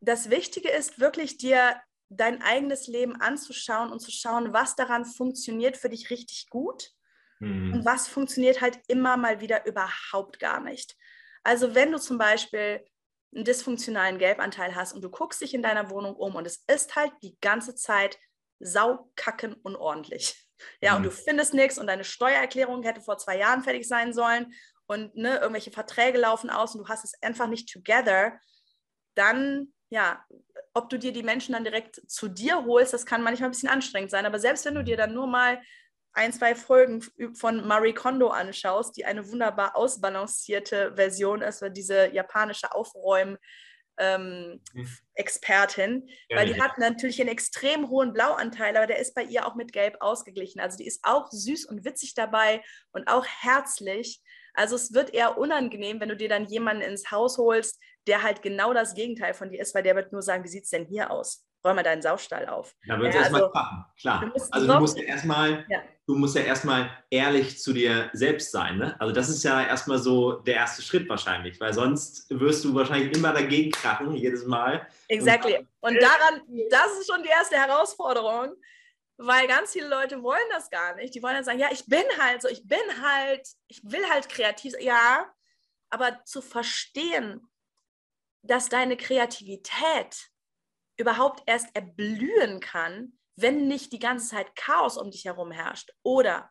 [0.00, 1.80] das Wichtige ist wirklich dir
[2.10, 6.94] dein eigenes Leben anzuschauen und zu schauen, was daran funktioniert für dich richtig gut
[7.44, 7.74] Mhm.
[7.74, 10.96] Und was funktioniert halt immer mal wieder überhaupt gar nicht.
[11.42, 12.84] Also wenn du zum Beispiel
[13.34, 16.96] einen dysfunktionalen Gelbanteil hast und du guckst dich in deiner Wohnung um und es ist
[16.96, 18.18] halt die ganze Zeit
[18.60, 20.40] saukacken unordentlich.
[20.80, 20.96] Ja, mhm.
[20.98, 24.54] und du findest nichts und deine Steuererklärung hätte vor zwei Jahren fertig sein sollen
[24.86, 28.38] und ne, irgendwelche Verträge laufen aus und du hast es einfach nicht together,
[29.14, 30.24] dann, ja,
[30.74, 33.68] ob du dir die Menschen dann direkt zu dir holst, das kann manchmal ein bisschen
[33.68, 34.26] anstrengend sein.
[34.26, 35.60] Aber selbst wenn du dir dann nur mal
[36.12, 37.02] ein, zwei Folgen
[37.34, 43.38] von Marie Kondo anschaust, die eine wunderbar ausbalancierte Version ist, diese japanische Aufräum-
[43.98, 44.88] ähm, hm.
[45.14, 46.64] Expertin, ja, weil die ja.
[46.64, 50.60] hat natürlich einen extrem hohen Blauanteil, aber der ist bei ihr auch mit Gelb ausgeglichen.
[50.60, 52.62] Also die ist auch süß und witzig dabei
[52.92, 54.20] und auch herzlich.
[54.54, 58.42] Also es wird eher unangenehm, wenn du dir dann jemanden ins Haus holst, der halt
[58.42, 60.86] genau das Gegenteil von dir ist, weil der wird nur sagen, wie sieht es denn
[60.86, 61.44] hier aus?
[61.64, 62.74] räum mal deinen Saustall auf.
[62.86, 64.20] Da wird es ja, erstmal also, krachen, klar.
[64.20, 65.82] Du also du musst ja erstmal, ja.
[66.06, 68.78] du musst ja erstmal ehrlich zu dir selbst sein.
[68.78, 68.94] Ne?
[69.00, 73.16] Also das ist ja erstmal so der erste Schritt wahrscheinlich, weil sonst wirst du wahrscheinlich
[73.16, 74.86] immer dagegen krachen, jedes Mal.
[75.08, 75.56] Exactly.
[75.80, 78.54] Und, und daran, das ist schon die erste Herausforderung,
[79.16, 81.14] weil ganz viele Leute wollen das gar nicht.
[81.14, 84.28] Die wollen dann sagen, ja, ich bin halt so, ich bin halt, ich will halt
[84.28, 85.32] kreativ, ja,
[85.90, 87.48] aber zu verstehen,
[88.42, 90.30] dass deine Kreativität
[90.96, 95.92] überhaupt erst erblühen kann, wenn nicht die ganze Zeit Chaos um dich herum herrscht.
[96.02, 96.50] Oder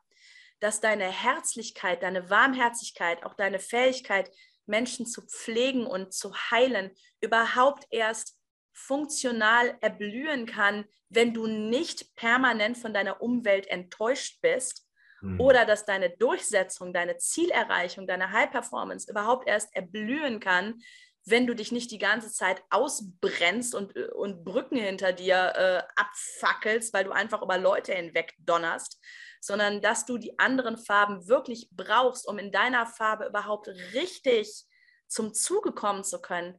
[0.59, 4.31] dass deine Herzlichkeit, deine Warmherzigkeit, auch deine Fähigkeit,
[4.65, 8.37] Menschen zu pflegen und zu heilen, überhaupt erst
[8.73, 14.87] funktional erblühen kann, wenn du nicht permanent von deiner Umwelt enttäuscht bist
[15.21, 15.39] mhm.
[15.39, 20.81] oder dass deine Durchsetzung, deine Zielerreichung, deine High Performance überhaupt erst erblühen kann,
[21.25, 26.93] wenn du dich nicht die ganze Zeit ausbrennst und, und Brücken hinter dir äh, abfackelst,
[26.93, 28.99] weil du einfach über Leute hinweg donnerst,
[29.39, 34.65] sondern dass du die anderen Farben wirklich brauchst, um in deiner Farbe überhaupt richtig
[35.07, 36.57] zum Zuge kommen zu können.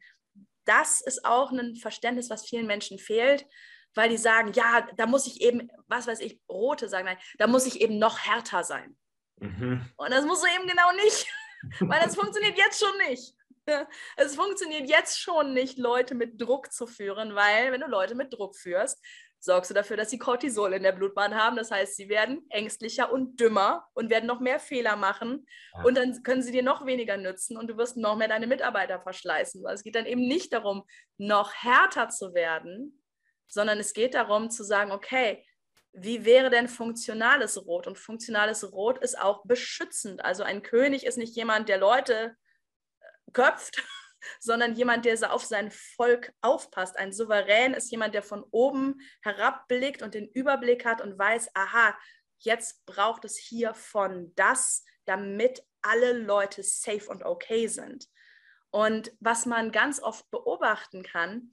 [0.64, 3.46] Das ist auch ein Verständnis, was vielen Menschen fehlt,
[3.94, 7.46] weil die sagen, ja, da muss ich eben, was weiß ich, rote sagen, nein, da
[7.46, 8.96] muss ich eben noch härter sein.
[9.40, 9.88] Mhm.
[9.96, 11.26] Und das musst du eben genau nicht,
[11.80, 13.34] weil das funktioniert jetzt schon nicht.
[14.16, 18.32] Es funktioniert jetzt schon nicht, Leute mit Druck zu führen, weil wenn du Leute mit
[18.32, 19.02] Druck führst,
[19.44, 21.56] sorgst du dafür, dass sie Cortisol in der Blutbahn haben.
[21.56, 25.46] Das heißt, sie werden ängstlicher und dümmer und werden noch mehr Fehler machen.
[25.74, 25.84] Ja.
[25.84, 29.00] Und dann können sie dir noch weniger nützen und du wirst noch mehr deine Mitarbeiter
[29.00, 29.64] verschleißen.
[29.66, 30.84] Es geht dann eben nicht darum,
[31.18, 33.02] noch härter zu werden,
[33.46, 35.44] sondern es geht darum zu sagen, okay,
[35.92, 37.86] wie wäre denn funktionales Rot?
[37.86, 40.24] Und funktionales Rot ist auch beschützend.
[40.24, 42.34] Also ein König ist nicht jemand, der Leute
[43.32, 43.82] köpft,
[44.40, 46.98] sondern jemand, der auf sein Volk aufpasst.
[46.98, 51.96] Ein Souverän ist jemand, der von oben herabblickt und den Überblick hat und weiß, aha,
[52.38, 58.06] jetzt braucht es hiervon das, damit alle Leute safe und okay sind.
[58.70, 61.52] Und was man ganz oft beobachten kann,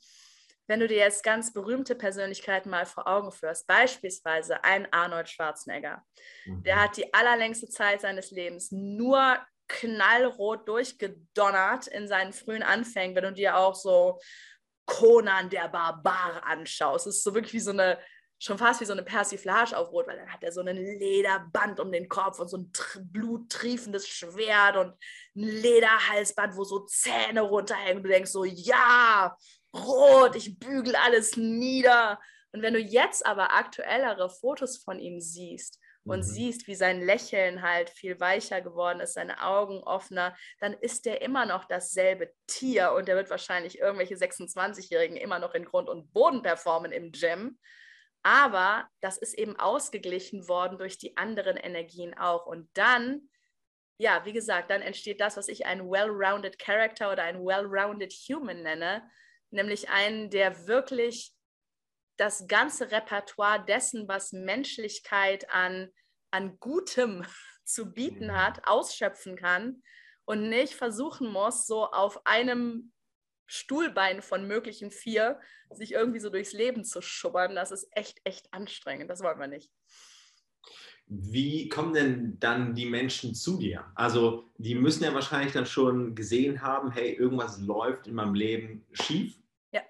[0.68, 6.04] wenn du dir jetzt ganz berühmte Persönlichkeiten mal vor Augen führst, beispielsweise ein Arnold Schwarzenegger,
[6.46, 6.64] mhm.
[6.64, 9.38] der hat die allerlängste Zeit seines Lebens nur
[9.80, 14.20] knallrot durchgedonnert in seinen frühen Anfängen, wenn du dir auch so
[14.86, 17.08] Conan der Barbar anschaust.
[17.08, 17.98] Es ist so wirklich wie so eine,
[18.40, 21.80] schon fast wie so eine Persiflage auf Rot, weil dann hat er so ein Lederband
[21.80, 22.72] um den Kopf und so ein
[23.12, 24.94] bluttriefendes Schwert und
[25.36, 27.98] ein Lederhalsband, wo so Zähne runterhängen.
[27.98, 29.36] Und du denkst so, ja,
[29.74, 32.20] Rot, ich bügel alles nieder.
[32.52, 36.24] Und wenn du jetzt aber aktuellere Fotos von ihm siehst, und mhm.
[36.24, 41.22] siehst, wie sein Lächeln halt viel weicher geworden ist, seine Augen offener, dann ist der
[41.22, 46.12] immer noch dasselbe Tier und der wird wahrscheinlich irgendwelche 26-Jährigen immer noch in Grund und
[46.14, 47.60] Boden performen im Gym.
[48.24, 52.46] Aber das ist eben ausgeglichen worden durch die anderen Energien auch.
[52.46, 53.30] Und dann,
[53.98, 58.62] ja, wie gesagt, dann entsteht das, was ich einen well-rounded Character oder einen well-rounded Human
[58.62, 59.10] nenne,
[59.50, 61.34] nämlich einen, der wirklich
[62.22, 65.90] das ganze Repertoire dessen, was Menschlichkeit an,
[66.30, 67.26] an Gutem
[67.66, 68.38] zu bieten mhm.
[68.38, 69.82] hat, ausschöpfen kann
[70.26, 72.92] und nicht versuchen muss, so auf einem
[73.48, 75.40] Stuhlbein von möglichen vier
[75.72, 77.56] sich irgendwie so durchs Leben zu schubbern.
[77.56, 79.10] Das ist echt, echt anstrengend.
[79.10, 79.72] Das wollen wir nicht.
[81.08, 83.92] Wie kommen denn dann die Menschen zu dir?
[83.96, 88.86] Also, die müssen ja wahrscheinlich dann schon gesehen haben, hey, irgendwas läuft in meinem Leben
[88.94, 89.38] schief.
[89.74, 89.82] Ja.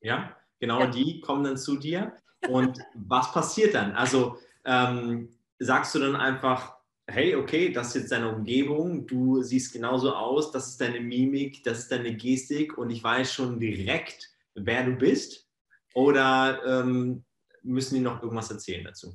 [0.00, 0.39] Ja?
[0.60, 0.86] Genau, ja.
[0.86, 2.14] die kommen dann zu dir.
[2.48, 3.92] Und was passiert dann?
[3.92, 9.72] Also ähm, sagst du dann einfach, hey, okay, das ist jetzt deine Umgebung, du siehst
[9.72, 14.30] genauso aus, das ist deine Mimik, das ist deine Gestik und ich weiß schon direkt,
[14.54, 15.48] wer du bist?
[15.94, 17.24] Oder ähm,
[17.62, 19.14] müssen die noch irgendwas erzählen dazu?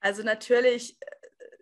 [0.00, 0.98] Also natürlich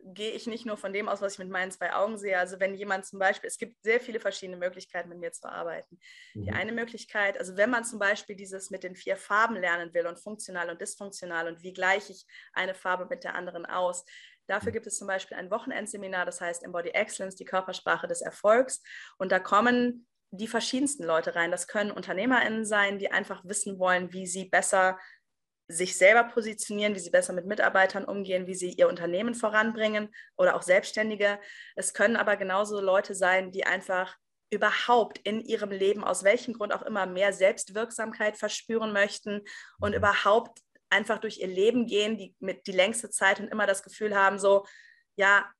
[0.04, 2.38] gehe ich nicht nur von dem aus, was ich mit meinen zwei Augen sehe.
[2.38, 5.98] Also wenn jemand zum Beispiel, es gibt sehr viele verschiedene Möglichkeiten, mit mir zu arbeiten.
[6.34, 6.42] Mhm.
[6.42, 10.06] Die eine Möglichkeit, also wenn man zum Beispiel dieses mit den vier Farben lernen will
[10.06, 14.04] und funktional und dysfunktional und wie gleiche ich eine Farbe mit der anderen aus,
[14.48, 14.74] Dafür mhm.
[14.74, 18.82] gibt es zum Beispiel ein Wochenendseminar, das heißt Embody Excellence, die Körpersprache des Erfolgs.
[19.16, 21.50] Und da kommen die verschiedensten Leute rein.
[21.50, 24.98] Das können UnternehmerInnen sein, die einfach wissen wollen, wie sie besser
[25.72, 30.56] sich selber positionieren, wie sie besser mit Mitarbeitern umgehen, wie sie ihr Unternehmen voranbringen oder
[30.56, 31.38] auch Selbstständige.
[31.76, 34.16] Es können aber genauso Leute sein, die einfach
[34.50, 39.40] überhaupt in ihrem Leben, aus welchem Grund auch immer, mehr Selbstwirksamkeit verspüren möchten
[39.80, 39.96] und mhm.
[39.96, 40.60] überhaupt
[40.90, 44.38] einfach durch ihr Leben gehen, die mit die längste Zeit und immer das Gefühl haben,
[44.38, 44.66] so,
[45.16, 45.50] ja,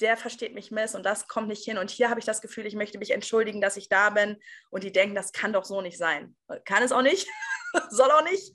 [0.00, 1.78] der versteht mich miss und das kommt nicht hin.
[1.78, 4.36] Und hier habe ich das Gefühl, ich möchte mich entschuldigen, dass ich da bin.
[4.70, 6.34] Und die denken, das kann doch so nicht sein.
[6.64, 7.28] Kann es auch nicht.
[7.90, 8.52] soll auch nicht.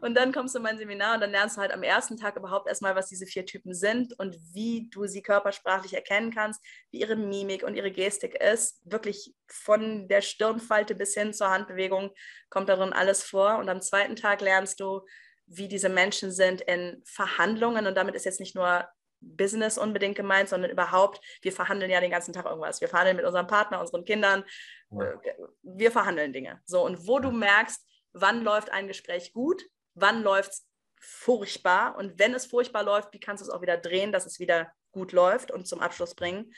[0.00, 2.36] Und dann kommst du in mein Seminar und dann lernst du halt am ersten Tag
[2.36, 7.00] überhaupt erstmal, was diese vier Typen sind und wie du sie körpersprachlich erkennen kannst, wie
[7.00, 8.80] ihre Mimik und ihre Gestik ist.
[8.84, 12.10] Wirklich von der Stirnfalte bis hin zur Handbewegung
[12.50, 13.58] kommt darin alles vor.
[13.58, 15.02] Und am zweiten Tag lernst du,
[15.46, 17.86] wie diese Menschen sind in Verhandlungen.
[17.86, 18.88] Und damit ist jetzt nicht nur
[19.20, 22.80] Business unbedingt gemeint, sondern überhaupt, wir verhandeln ja den ganzen Tag irgendwas.
[22.80, 24.44] Wir verhandeln mit unserem Partner, unseren Kindern.
[24.90, 25.04] Ja.
[25.04, 26.60] Äh, wir verhandeln Dinge.
[26.64, 29.64] So, und wo du merkst, wann läuft ein Gespräch gut,
[29.94, 33.76] wann läuft es furchtbar und wenn es furchtbar läuft, wie kannst du es auch wieder
[33.76, 36.54] drehen, dass es wieder gut läuft und zum Abschluss bringen.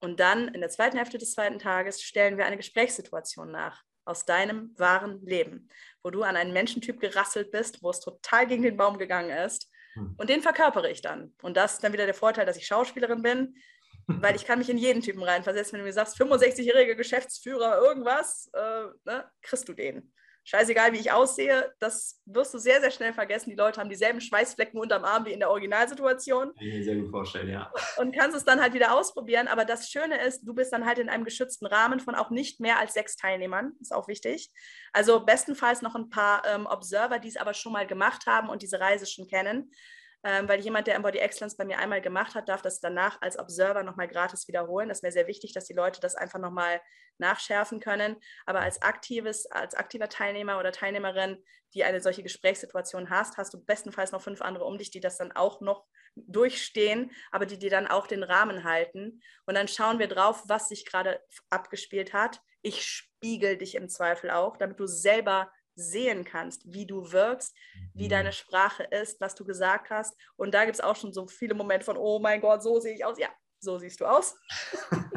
[0.00, 4.24] Und dann in der zweiten Hälfte des zweiten Tages stellen wir eine Gesprächssituation nach aus
[4.24, 5.68] deinem wahren Leben,
[6.02, 9.69] wo du an einen Menschentyp gerasselt bist, wo es total gegen den Baum gegangen ist.
[9.94, 10.14] Hm.
[10.16, 11.34] Und den verkörpere ich dann.
[11.42, 13.56] Und das ist dann wieder der Vorteil, dass ich Schauspielerin bin,
[14.06, 15.72] weil ich kann mich in jeden Typen reinversetzen.
[15.72, 20.12] Wenn du mir sagst, 65-jähriger Geschäftsführer, irgendwas, äh, ne, kriegst du den
[20.50, 23.50] scheißegal, wie ich aussehe, das wirst du sehr, sehr schnell vergessen.
[23.50, 26.48] Die Leute haben dieselben Schweißflecken unterm Arm wie in der Originalsituation.
[26.54, 27.72] Kann ich mir sehr gut vorstellen, ja.
[27.98, 29.46] Und kannst es dann halt wieder ausprobieren.
[29.46, 32.58] Aber das Schöne ist, du bist dann halt in einem geschützten Rahmen von auch nicht
[32.58, 33.74] mehr als sechs Teilnehmern.
[33.80, 34.50] Ist auch wichtig.
[34.92, 38.62] Also bestenfalls noch ein paar ähm, Observer, die es aber schon mal gemacht haben und
[38.62, 39.70] diese Reise schon kennen
[40.22, 43.38] ähm, weil jemand, der Embody Excellence bei mir einmal gemacht hat, darf das danach als
[43.38, 44.88] Observer nochmal gratis wiederholen.
[44.88, 46.80] Das wäre sehr wichtig, dass die Leute das einfach nochmal
[47.18, 48.16] nachschärfen können.
[48.44, 51.42] Aber als aktives, als aktiver Teilnehmer oder Teilnehmerin,
[51.74, 55.16] die eine solche Gesprächssituation hast, hast du bestenfalls noch fünf andere um dich, die das
[55.16, 59.22] dann auch noch durchstehen, aber die dir dann auch den Rahmen halten.
[59.46, 62.40] Und dann schauen wir drauf, was sich gerade abgespielt hat.
[62.62, 67.56] Ich spiegel dich im Zweifel auch, damit du selber sehen kannst, wie du wirkst,
[67.94, 68.10] wie mhm.
[68.10, 70.16] deine Sprache ist, was du gesagt hast.
[70.36, 72.94] Und da gibt es auch schon so viele Momente von, oh mein Gott, so sehe
[72.94, 73.18] ich aus.
[73.18, 73.28] Ja,
[73.60, 74.36] so siehst du aus.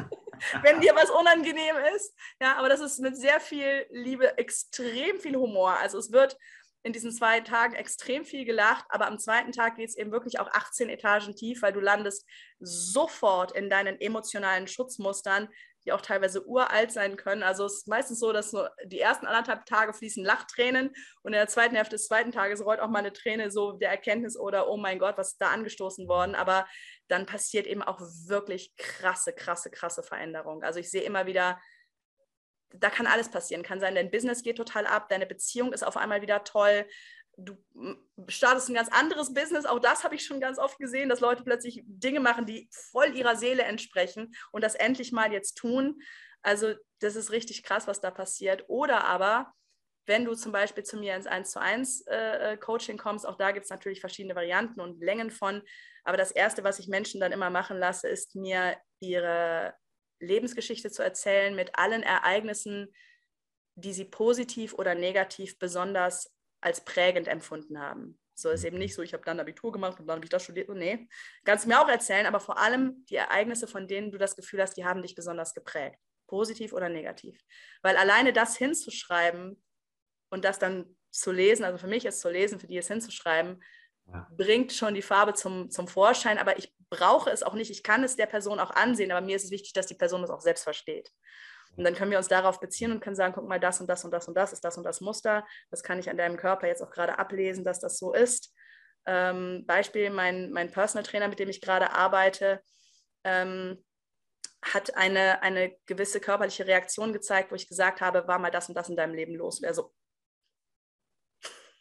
[0.62, 2.14] Wenn dir was unangenehm ist.
[2.40, 5.76] Ja, aber das ist mit sehr viel Liebe, extrem viel Humor.
[5.78, 6.36] Also es wird
[6.82, 10.38] in diesen zwei Tagen extrem viel gelacht, aber am zweiten Tag geht es eben wirklich
[10.38, 12.26] auch 18 Etagen tief, weil du landest
[12.60, 15.48] sofort in deinen emotionalen Schutzmustern,
[15.84, 17.42] die auch teilweise uralt sein können.
[17.42, 20.88] Also es ist meistens so, dass nur die ersten anderthalb Tage fließen Lachtränen
[21.22, 23.90] und in der zweiten Hälfte des zweiten Tages rollt auch mal eine Träne so der
[23.90, 26.34] Erkenntnis oder oh mein Gott, was ist da angestoßen worden.
[26.34, 26.66] Aber
[27.08, 30.62] dann passiert eben auch wirklich krasse, krasse, krasse Veränderung.
[30.62, 31.60] Also ich sehe immer wieder,
[32.70, 33.62] da kann alles passieren.
[33.62, 36.86] Kann sein, dein Business geht total ab, deine Beziehung ist auf einmal wieder toll,
[37.36, 37.56] du
[38.28, 39.66] startest ein ganz anderes Business.
[39.66, 43.14] Auch das habe ich schon ganz oft gesehen, dass Leute plötzlich Dinge machen, die voll
[43.16, 46.00] ihrer Seele entsprechen und das endlich mal jetzt tun.
[46.42, 48.64] Also das ist richtig krass, was da passiert.
[48.68, 49.52] Oder aber,
[50.06, 53.36] wenn du zum Beispiel zu mir ins 1 zu 1 äh, äh, Coaching kommst, auch
[53.36, 55.62] da gibt es natürlich verschiedene Varianten und Längen von.
[56.04, 59.74] Aber das Erste, was ich Menschen dann immer machen lasse, ist mir ihre
[60.20, 62.94] Lebensgeschichte zu erzählen mit allen Ereignissen,
[63.74, 66.33] die sie positiv oder negativ besonders
[66.64, 68.18] als prägend empfunden haben.
[68.34, 70.42] So ist eben nicht so, ich habe dann Abitur gemacht und dann habe ich das
[70.42, 70.68] studiert.
[70.70, 71.08] Nee,
[71.44, 74.62] kannst du mir auch erzählen, aber vor allem die Ereignisse, von denen du das Gefühl
[74.62, 75.98] hast, die haben dich besonders geprägt.
[76.26, 77.38] Positiv oder negativ.
[77.82, 79.62] Weil alleine das hinzuschreiben
[80.30, 83.62] und das dann zu lesen, also für mich ist zu lesen, für die es hinzuschreiben,
[84.06, 84.26] ja.
[84.36, 87.70] bringt schon die Farbe zum, zum Vorschein, aber ich brauche es auch nicht.
[87.70, 90.22] Ich kann es der Person auch ansehen, aber mir ist es wichtig, dass die Person
[90.22, 91.12] das auch selbst versteht.
[91.76, 94.04] Und dann können wir uns darauf beziehen und können sagen, guck mal, das und das
[94.04, 95.46] und das und das ist das und das Muster.
[95.70, 98.54] Das kann ich an deinem Körper jetzt auch gerade ablesen, dass das so ist.
[99.06, 102.62] Ähm, Beispiel, mein, mein Personal Trainer, mit dem ich gerade arbeite,
[103.24, 103.84] ähm,
[104.62, 108.74] hat eine, eine gewisse körperliche Reaktion gezeigt, wo ich gesagt habe, war mal das und
[108.74, 109.60] das in deinem Leben los.
[109.60, 109.94] Und so,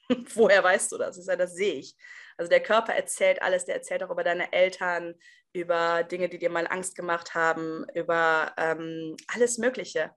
[0.36, 1.18] woher weißt du das?
[1.18, 1.96] Ich sage, das sehe ich.
[2.38, 5.16] Also der Körper erzählt alles, der erzählt auch über deine Eltern,
[5.54, 10.12] über Dinge, die dir mal Angst gemacht haben, über ähm, alles Mögliche.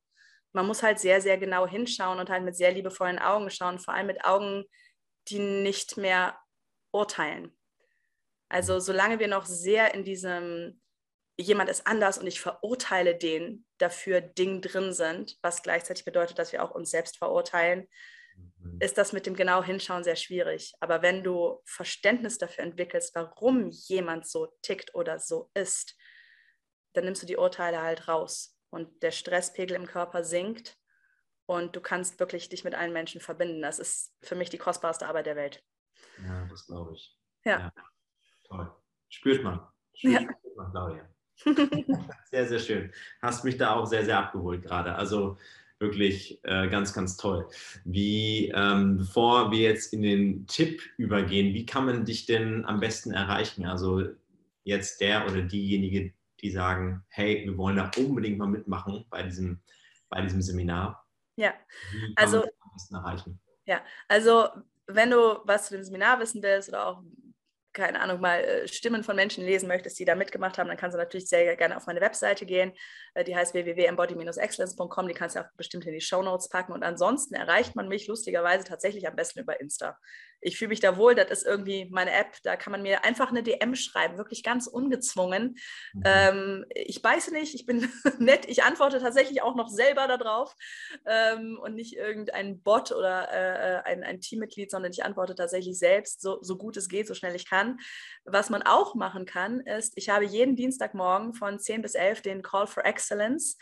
[0.53, 3.95] Man muss halt sehr, sehr genau hinschauen und halt mit sehr liebevollen Augen schauen, vor
[3.95, 4.65] allem mit Augen,
[5.29, 6.39] die nicht mehr
[6.93, 7.57] urteilen.
[8.49, 10.81] Also solange wir noch sehr in diesem,
[11.39, 16.53] jemand ist anders und ich verurteile den dafür Ding drin sind, was gleichzeitig bedeutet, dass
[16.53, 17.89] wir auch uns selbst verurteilen, Mhm.
[18.81, 20.75] Ist das mit dem genau Hinschauen sehr schwierig.
[20.81, 25.97] Aber wenn du Verständnis dafür entwickelst, warum jemand so tickt oder so ist,
[26.93, 30.77] dann nimmst du die Urteile halt raus und der Stresspegel im Körper sinkt
[31.47, 33.63] und du kannst wirklich dich mit allen Menschen verbinden.
[33.63, 35.63] Das ist für mich die kostbarste Arbeit der Welt.
[36.23, 37.17] Ja, das glaube ich.
[37.45, 37.59] Ja.
[37.59, 37.73] ja.
[38.45, 38.75] Toll.
[39.09, 39.67] Spürt man.
[39.95, 40.21] Spürt, ja.
[40.21, 41.09] spürt man, Claudia.
[42.31, 42.93] sehr, sehr schön.
[43.23, 44.95] Hast mich da auch sehr, sehr abgeholt gerade.
[44.95, 45.39] Also
[45.79, 47.49] wirklich äh, ganz, ganz toll.
[47.85, 52.81] Wie, ähm, bevor wir jetzt in den Tipp übergehen, wie kann man dich denn am
[52.81, 53.67] besten erreichen?
[53.67, 54.03] Also
[54.65, 59.61] jetzt der oder diejenige, die sagen, hey, wir wollen da unbedingt mal mitmachen bei diesem,
[60.09, 61.07] bei diesem Seminar.
[61.37, 61.53] Ja,
[62.15, 63.41] also am besten erreichen?
[63.67, 64.49] Ja, also
[64.87, 67.03] wenn du was zu dem Seminar wissen willst oder auch
[67.77, 70.95] keine Ahnung, mal äh, Stimmen von Menschen lesen möchtest, die da mitgemacht haben, dann kannst
[70.95, 72.73] du natürlich sehr gerne auf meine Webseite gehen.
[73.15, 75.09] Äh, die heißt www.embody-excellence.com.
[75.09, 76.73] Die kannst du auch bestimmt in die Show Notes packen.
[76.73, 79.99] Und ansonsten erreicht man mich lustigerweise tatsächlich am besten über Insta.
[80.41, 81.15] Ich fühle mich da wohl.
[81.15, 82.37] Das ist irgendwie meine App.
[82.45, 85.57] Da kann man mir einfach eine DM schreiben, wirklich ganz ungezwungen.
[85.93, 86.03] Mhm.
[86.05, 88.47] Ähm, ich beiße nicht, ich bin nett.
[88.49, 90.55] Ich antworte tatsächlich auch noch selber darauf
[91.05, 96.23] ähm, und nicht irgendein Bot oder äh, ein, ein Teammitglied, sondern ich antworte tatsächlich selbst,
[96.23, 97.79] so, so gut es geht, so schnell ich kann kann.
[98.25, 102.43] Was man auch machen kann, ist, ich habe jeden Dienstagmorgen von 10 bis 11 den
[102.43, 103.57] Call for Excellence.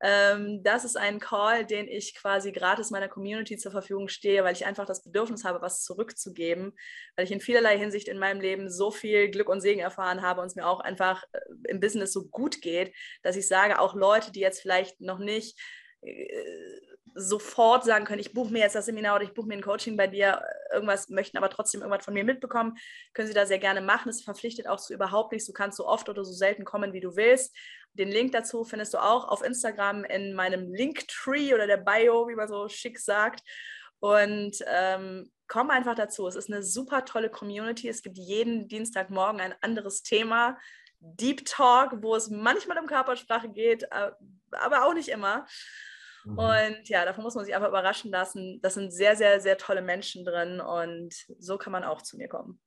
[0.00, 4.54] Ähm, das ist ein Call, den ich quasi gratis meiner Community zur Verfügung stehe, weil
[4.54, 6.76] ich einfach das Bedürfnis habe, was zurückzugeben,
[7.16, 10.42] weil ich in vielerlei Hinsicht in meinem Leben so viel Glück und Segen erfahren habe
[10.42, 11.38] und es mir auch einfach äh,
[11.68, 15.58] im Business so gut geht, dass ich sage, auch Leute, die jetzt vielleicht noch nicht
[16.02, 16.26] äh,
[17.16, 19.96] sofort sagen können, ich buche mir jetzt das Seminar oder ich buche mir ein Coaching
[19.96, 20.42] bei dir,
[20.72, 22.76] irgendwas möchten aber trotzdem irgendwas von mir mitbekommen,
[23.14, 24.10] können Sie da sehr gerne machen.
[24.10, 25.46] Es verpflichtet auch zu überhaupt nichts.
[25.46, 27.56] Du kannst so oft oder so selten kommen, wie du willst.
[27.98, 32.34] Den Link dazu findest du auch auf Instagram in meinem Linktree oder der Bio, wie
[32.34, 33.40] man so schick sagt.
[33.98, 36.26] Und ähm, komm einfach dazu.
[36.26, 37.88] Es ist eine super tolle Community.
[37.88, 40.58] Es gibt jeden Dienstagmorgen ein anderes Thema.
[41.00, 45.46] Deep Talk, wo es manchmal um Körpersprache geht, aber auch nicht immer.
[46.24, 46.38] Mhm.
[46.38, 48.60] Und ja, davon muss man sich einfach überraschen lassen.
[48.62, 52.28] Das sind sehr, sehr, sehr tolle Menschen drin und so kann man auch zu mir
[52.28, 52.60] kommen.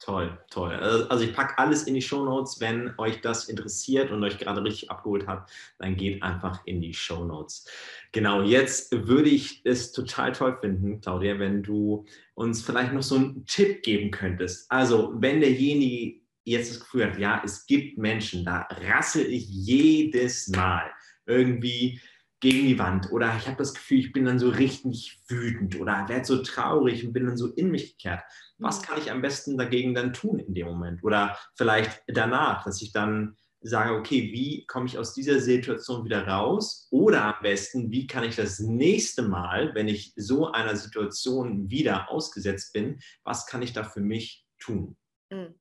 [0.00, 0.74] Toll, toll.
[0.74, 2.60] Also ich packe alles in die Show Notes.
[2.60, 6.94] Wenn euch das interessiert und euch gerade richtig abgeholt hat, dann geht einfach in die
[6.94, 7.68] Show Notes.
[8.12, 13.16] Genau, jetzt würde ich es total toll finden, Claudia, wenn du uns vielleicht noch so
[13.16, 14.70] einen Tipp geben könntest.
[14.70, 20.48] Also wenn derjenige jetzt das Gefühl hat, ja, es gibt Menschen, da rassel ich jedes
[20.48, 20.90] Mal
[21.26, 22.00] irgendwie
[22.40, 26.08] gegen die Wand oder ich habe das Gefühl, ich bin dann so richtig wütend oder
[26.08, 28.22] werde so traurig und bin dann so in mich gekehrt.
[28.58, 28.84] Was mhm.
[28.84, 32.92] kann ich am besten dagegen dann tun in dem Moment oder vielleicht danach, dass ich
[32.92, 36.86] dann sage, okay, wie komme ich aus dieser Situation wieder raus?
[36.90, 42.10] Oder am besten, wie kann ich das nächste Mal, wenn ich so einer Situation wieder
[42.10, 44.96] ausgesetzt bin, was kann ich da für mich tun?
[45.32, 45.54] Hm.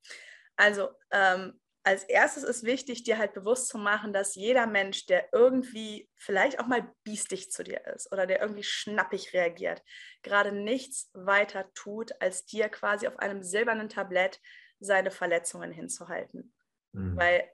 [0.56, 1.54] Also ähm,
[1.88, 6.60] als erstes ist wichtig, dir halt bewusst zu machen, dass jeder Mensch, der irgendwie vielleicht
[6.60, 9.82] auch mal biestig zu dir ist oder der irgendwie schnappig reagiert,
[10.22, 14.42] gerade nichts weiter tut, als dir quasi auf einem silbernen Tablett
[14.80, 16.54] seine Verletzungen hinzuhalten.
[16.92, 17.16] Mhm.
[17.16, 17.50] Weil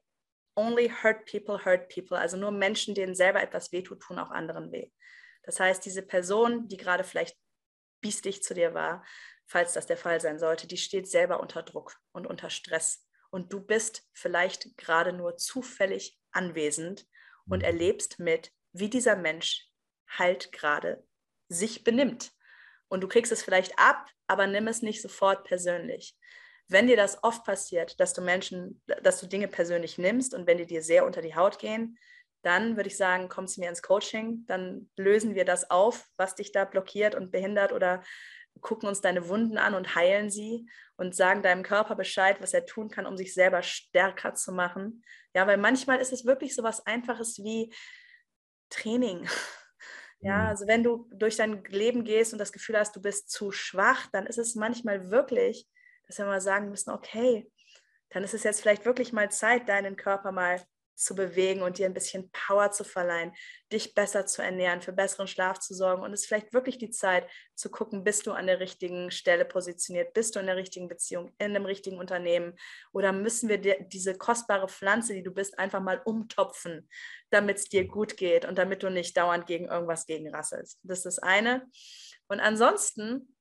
[0.56, 2.18] only hurt people hurt people.
[2.18, 4.90] Also nur Menschen, denen selber etwas wehtut, tun auch anderen weh.
[5.44, 7.38] Das heißt, diese Person, die gerade vielleicht
[8.02, 9.06] biestig zu dir war,
[9.46, 13.06] falls das der Fall sein sollte, die steht selber unter Druck und unter Stress.
[13.34, 17.08] Und du bist vielleicht gerade nur zufällig anwesend
[17.48, 17.66] und mhm.
[17.66, 19.72] erlebst mit, wie dieser Mensch
[20.08, 21.04] halt gerade
[21.50, 22.32] sich benimmt.
[22.90, 26.16] Und du kriegst es vielleicht ab, aber nimm es nicht sofort persönlich.
[26.68, 30.60] Wenn dir das oft passiert, dass du Menschen, dass du Dinge persönlich nimmst und wenn
[30.60, 31.98] die dir sehr unter die Haut gehen,
[32.44, 36.36] dann würde ich sagen, komm zu mir ins Coaching, dann lösen wir das auf, was
[36.36, 38.04] dich da blockiert und behindert oder
[38.62, 42.66] gucken uns deine Wunden an und heilen sie und sagen deinem Körper Bescheid, was er
[42.66, 45.04] tun kann, um sich selber stärker zu machen.
[45.34, 47.74] Ja, weil manchmal ist es wirklich so was Einfaches wie
[48.70, 49.28] Training.
[50.26, 50.48] Ja, mhm.
[50.48, 54.08] also wenn du durch dein Leben gehst und das Gefühl hast, du bist zu schwach,
[54.14, 55.68] dann ist es manchmal wirklich
[56.08, 57.50] dass wir mal sagen müssen, okay,
[58.10, 60.62] dann ist es jetzt vielleicht wirklich mal Zeit, deinen Körper mal
[60.96, 63.34] zu bewegen und dir ein bisschen Power zu verleihen,
[63.72, 66.04] dich besser zu ernähren, für besseren Schlaf zu sorgen.
[66.04, 69.46] Und es ist vielleicht wirklich die Zeit zu gucken, bist du an der richtigen Stelle
[69.46, 72.54] positioniert, bist du in der richtigen Beziehung, in dem richtigen Unternehmen
[72.92, 76.90] oder müssen wir dir diese kostbare Pflanze, die du bist, einfach mal umtopfen,
[77.30, 80.80] damit es dir gut geht und damit du nicht dauernd gegen irgendwas gegenrasselst.
[80.84, 81.68] Das ist das eine.
[82.28, 83.33] Und ansonsten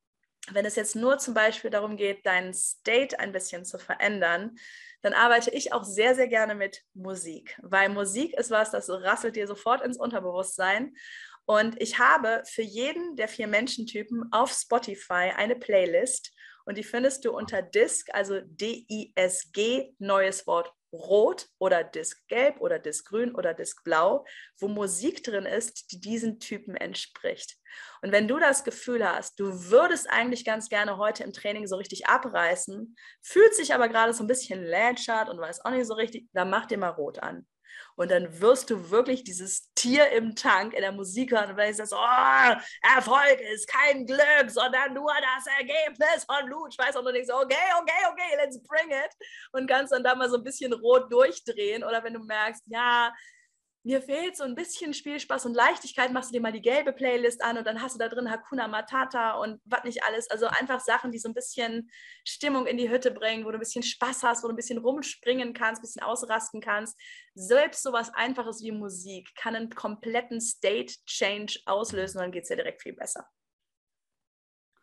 [0.51, 4.57] wenn es jetzt nur zum Beispiel darum geht, deinen State ein bisschen zu verändern,
[5.03, 9.37] dann arbeite ich auch sehr, sehr gerne mit Musik, weil Musik ist was, das rasselt
[9.37, 10.95] dir sofort ins Unterbewusstsein.
[11.45, 16.33] Und ich habe für jeden der vier Menschentypen auf Spotify eine Playlist
[16.65, 22.79] und die findest du unter Disc, also D-I-S-G, neues Wort Rot oder Disk Gelb oder
[22.79, 24.25] Disk Grün oder Disk Blau,
[24.59, 27.57] wo Musik drin ist, die diesen Typen entspricht.
[28.03, 31.77] Und wenn du das Gefühl hast, du würdest eigentlich ganz gerne heute im Training so
[31.77, 35.95] richtig abreißen, fühlt sich aber gerade so ein bisschen lätschert und weiß auch nicht so
[35.95, 37.47] richtig, dann mach dir mal Rot an.
[37.97, 41.69] Und dann wirst du wirklich dieses Tier im Tank in der Musik hören und dann
[41.69, 42.55] ist das, oh,
[42.95, 46.73] Erfolg ist kein Glück, sondern nur das Ergebnis von Blut.
[46.73, 49.11] Ich weiß auch nur nicht so, okay, okay, okay, let's bring it.
[49.53, 51.85] Und kannst dann da mal so ein bisschen rot durchdrehen.
[51.85, 53.13] Oder wenn du merkst, ja,
[53.85, 57.43] mir fehlt so ein bisschen Spielspaß und Leichtigkeit, machst du dir mal die gelbe Playlist
[57.43, 60.31] an und dann hast du da drin Hakuna Matata und was nicht alles.
[60.31, 61.91] Also einfach Sachen, die so ein bisschen
[62.25, 64.79] Stimmung in die Hütte bringen, wo du ein bisschen Spaß hast, wo du ein bisschen
[64.79, 66.97] rumspringen kannst, ein bisschen ausrasten kannst.
[67.35, 72.45] Selbst so was Einfaches wie Musik kann einen kompletten State Change auslösen und dann geht
[72.45, 73.27] es dir direkt viel besser.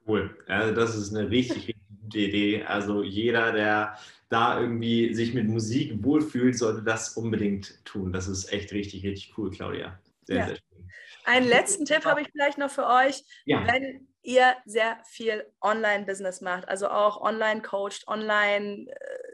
[0.05, 0.43] Cool.
[0.47, 1.78] Also das ist eine richtig,
[2.17, 2.63] Idee.
[2.63, 3.97] Also jeder, der
[4.29, 8.13] da irgendwie sich mit Musik wohlfühlt, sollte das unbedingt tun.
[8.13, 9.99] Das ist echt richtig, richtig cool, Claudia.
[10.23, 10.45] Sehr, ja.
[10.47, 10.89] sehr schön.
[11.25, 13.23] Einen letzten Tipp habe ich vielleicht noch für euch.
[13.45, 13.65] Ja.
[13.67, 19.28] Wenn ihr sehr viel Online-Business macht, also auch online coacht, online äh,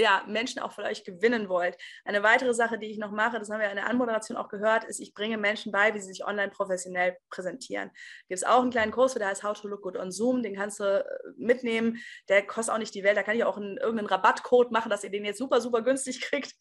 [0.00, 1.76] ja, Menschen auch vielleicht gewinnen wollt.
[2.04, 4.84] Eine weitere Sache, die ich noch mache, das haben wir in der Anmoderation auch gehört,
[4.84, 7.90] ist, ich bringe Menschen bei, wie sie sich online professionell präsentieren.
[8.28, 10.54] Gibt es auch einen kleinen Kurs, der heißt How to Look Good on Zoom, den
[10.54, 11.04] kannst du äh,
[11.36, 11.98] mitnehmen.
[12.28, 15.04] Der kostet auch nicht die Welt, da kann ich auch einen, irgendeinen Rabattcode machen, dass
[15.04, 16.54] ihr den jetzt super, super günstig kriegt,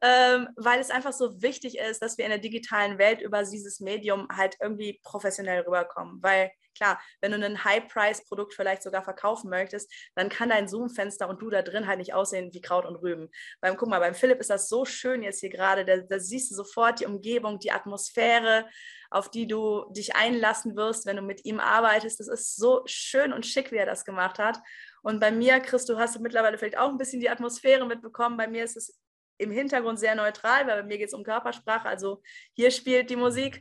[0.00, 3.80] ähm, weil es einfach so wichtig ist, dass wir in der digitalen Welt über dieses
[3.80, 9.92] Medium halt irgendwie professionell rüberkommen, weil Klar, wenn du ein High-Price-Produkt vielleicht sogar verkaufen möchtest,
[10.14, 13.30] dann kann dein Zoom-Fenster und du da drin halt nicht aussehen wie Kraut und Rüben.
[13.60, 16.50] Beim, guck mal, beim Philipp ist das so schön jetzt hier gerade, da, da siehst
[16.50, 18.66] du sofort die Umgebung, die Atmosphäre,
[19.10, 22.18] auf die du dich einlassen wirst, wenn du mit ihm arbeitest.
[22.20, 24.58] Das ist so schön und schick, wie er das gemacht hat.
[25.02, 28.36] Und bei mir, Chris, du hast mittlerweile vielleicht auch ein bisschen die Atmosphäre mitbekommen.
[28.36, 28.98] Bei mir ist es
[29.38, 32.22] im Hintergrund sehr neutral, weil bei mir geht es um Körpersprache, also
[32.54, 33.60] hier spielt die Musik.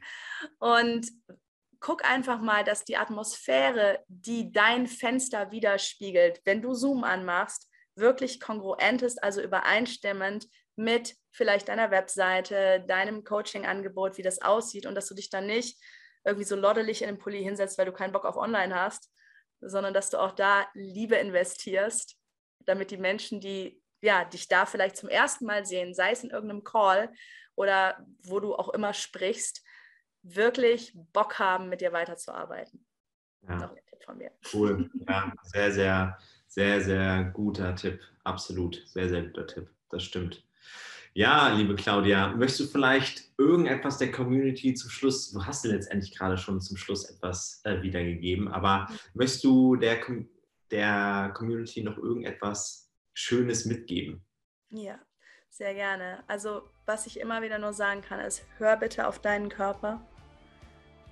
[0.59, 1.07] Und
[1.81, 8.39] guck einfach mal, dass die Atmosphäre, die dein Fenster widerspiegelt, wenn du Zoom anmachst, wirklich
[8.39, 15.07] kongruent ist, also übereinstimmend mit vielleicht deiner Webseite, deinem Coaching-Angebot, wie das aussieht und dass
[15.07, 15.77] du dich dann nicht
[16.23, 19.11] irgendwie so loddelig in den Pulli hinsetzt, weil du keinen Bock auf Online hast,
[19.59, 22.15] sondern dass du auch da Liebe investierst,
[22.59, 26.29] damit die Menschen, die ja, dich da vielleicht zum ersten Mal sehen, sei es in
[26.29, 27.11] irgendeinem Call
[27.55, 29.63] oder wo du auch immer sprichst,
[30.23, 32.85] wirklich Bock haben, mit dir weiterzuarbeiten.
[33.47, 33.55] Ja.
[33.55, 34.31] Noch ein Tipp von mir.
[34.53, 34.89] Cool.
[35.07, 36.17] Ja, sehr, sehr,
[36.47, 37.99] sehr, sehr guter Tipp.
[38.23, 38.81] Absolut.
[38.85, 39.69] Sehr, sehr guter Tipp.
[39.89, 40.43] Das stimmt.
[41.13, 46.17] Ja, liebe Claudia, möchtest du vielleicht irgendetwas der Community zum Schluss, du hast dir letztendlich
[46.17, 49.99] gerade schon zum Schluss etwas äh, wiedergegeben, aber möchtest du der,
[50.71, 54.23] der Community noch irgendetwas Schönes mitgeben?
[54.69, 54.99] Ja,
[55.49, 56.23] sehr gerne.
[56.27, 60.07] Also, was ich immer wieder nur sagen kann, ist, hör bitte auf deinen Körper.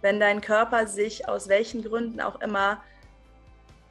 [0.02, 2.82] Wenn dein Körper sich aus welchen Gründen auch immer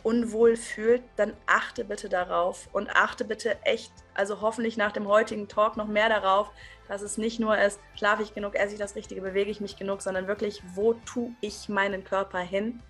[0.02, 5.48] unwohl fühlt, dann achte bitte darauf und achte bitte echt, also hoffentlich nach dem heutigen
[5.48, 6.50] Talk noch mehr darauf,
[6.86, 9.76] dass es nicht nur ist, schlafe ich genug, esse ich das Richtige, bewege ich mich
[9.76, 12.80] genug, sondern wirklich, wo tue ich meinen Körper hin?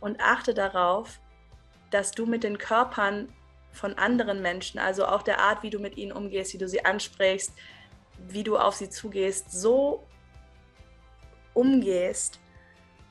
[0.00, 1.18] Und achte darauf,
[1.90, 3.28] dass du mit den Körpern
[3.72, 6.84] von anderen Menschen, also auch der Art, wie du mit ihnen umgehst, wie du sie
[6.84, 7.52] ansprichst,
[8.26, 10.06] wie du auf sie zugehst, so
[11.56, 12.40] umgehst,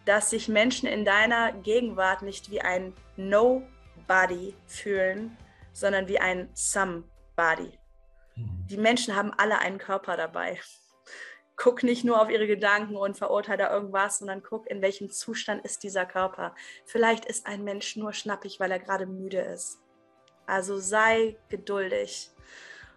[0.06, 5.36] dass sich Menschen in deiner Gegenwart nicht wie ein Nobody fühlen,
[5.74, 7.78] sondern wie ein Somebody.
[8.36, 8.68] Mhm.
[8.70, 10.60] Die Menschen haben alle einen Körper dabei.
[11.58, 15.64] Guck nicht nur auf ihre Gedanken und verurteile da irgendwas, sondern guck, in welchem Zustand
[15.64, 16.54] ist dieser Körper.
[16.86, 19.80] Vielleicht ist ein Mensch nur schnappig, weil er gerade müde ist.
[20.48, 22.30] Also sei geduldig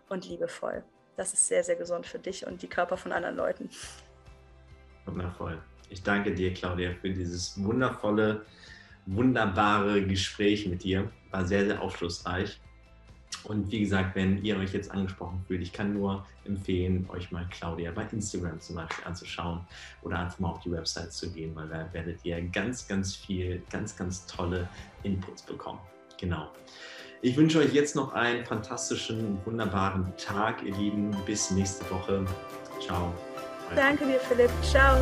[0.08, 0.82] und liebevoll.
[1.16, 3.70] Das ist sehr, sehr gesund für dich und die Körper von anderen Leuten.
[5.08, 5.58] Wundervoll.
[5.90, 8.44] Ich danke dir, Claudia, für dieses wundervolle,
[9.06, 11.10] wunderbare Gespräch mit dir.
[11.30, 12.60] War sehr, sehr aufschlussreich.
[13.44, 17.46] Und wie gesagt, wenn ihr euch jetzt angesprochen fühlt, ich kann nur empfehlen, euch mal
[17.50, 19.60] Claudia bei Instagram zum Beispiel anzuschauen
[20.02, 23.62] oder einfach mal auf die Website zu gehen, weil da werdet ihr ganz, ganz viel,
[23.70, 24.68] ganz, ganz tolle
[25.02, 25.80] Inputs bekommen.
[26.18, 26.50] Genau.
[27.20, 31.16] Ich wünsche euch jetzt noch einen fantastischen, wunderbaren Tag, ihr Lieben.
[31.26, 32.24] Bis nächste Woche.
[32.80, 33.12] Ciao.
[33.74, 34.50] Danke dir, Philipp.
[34.62, 34.98] Ciao.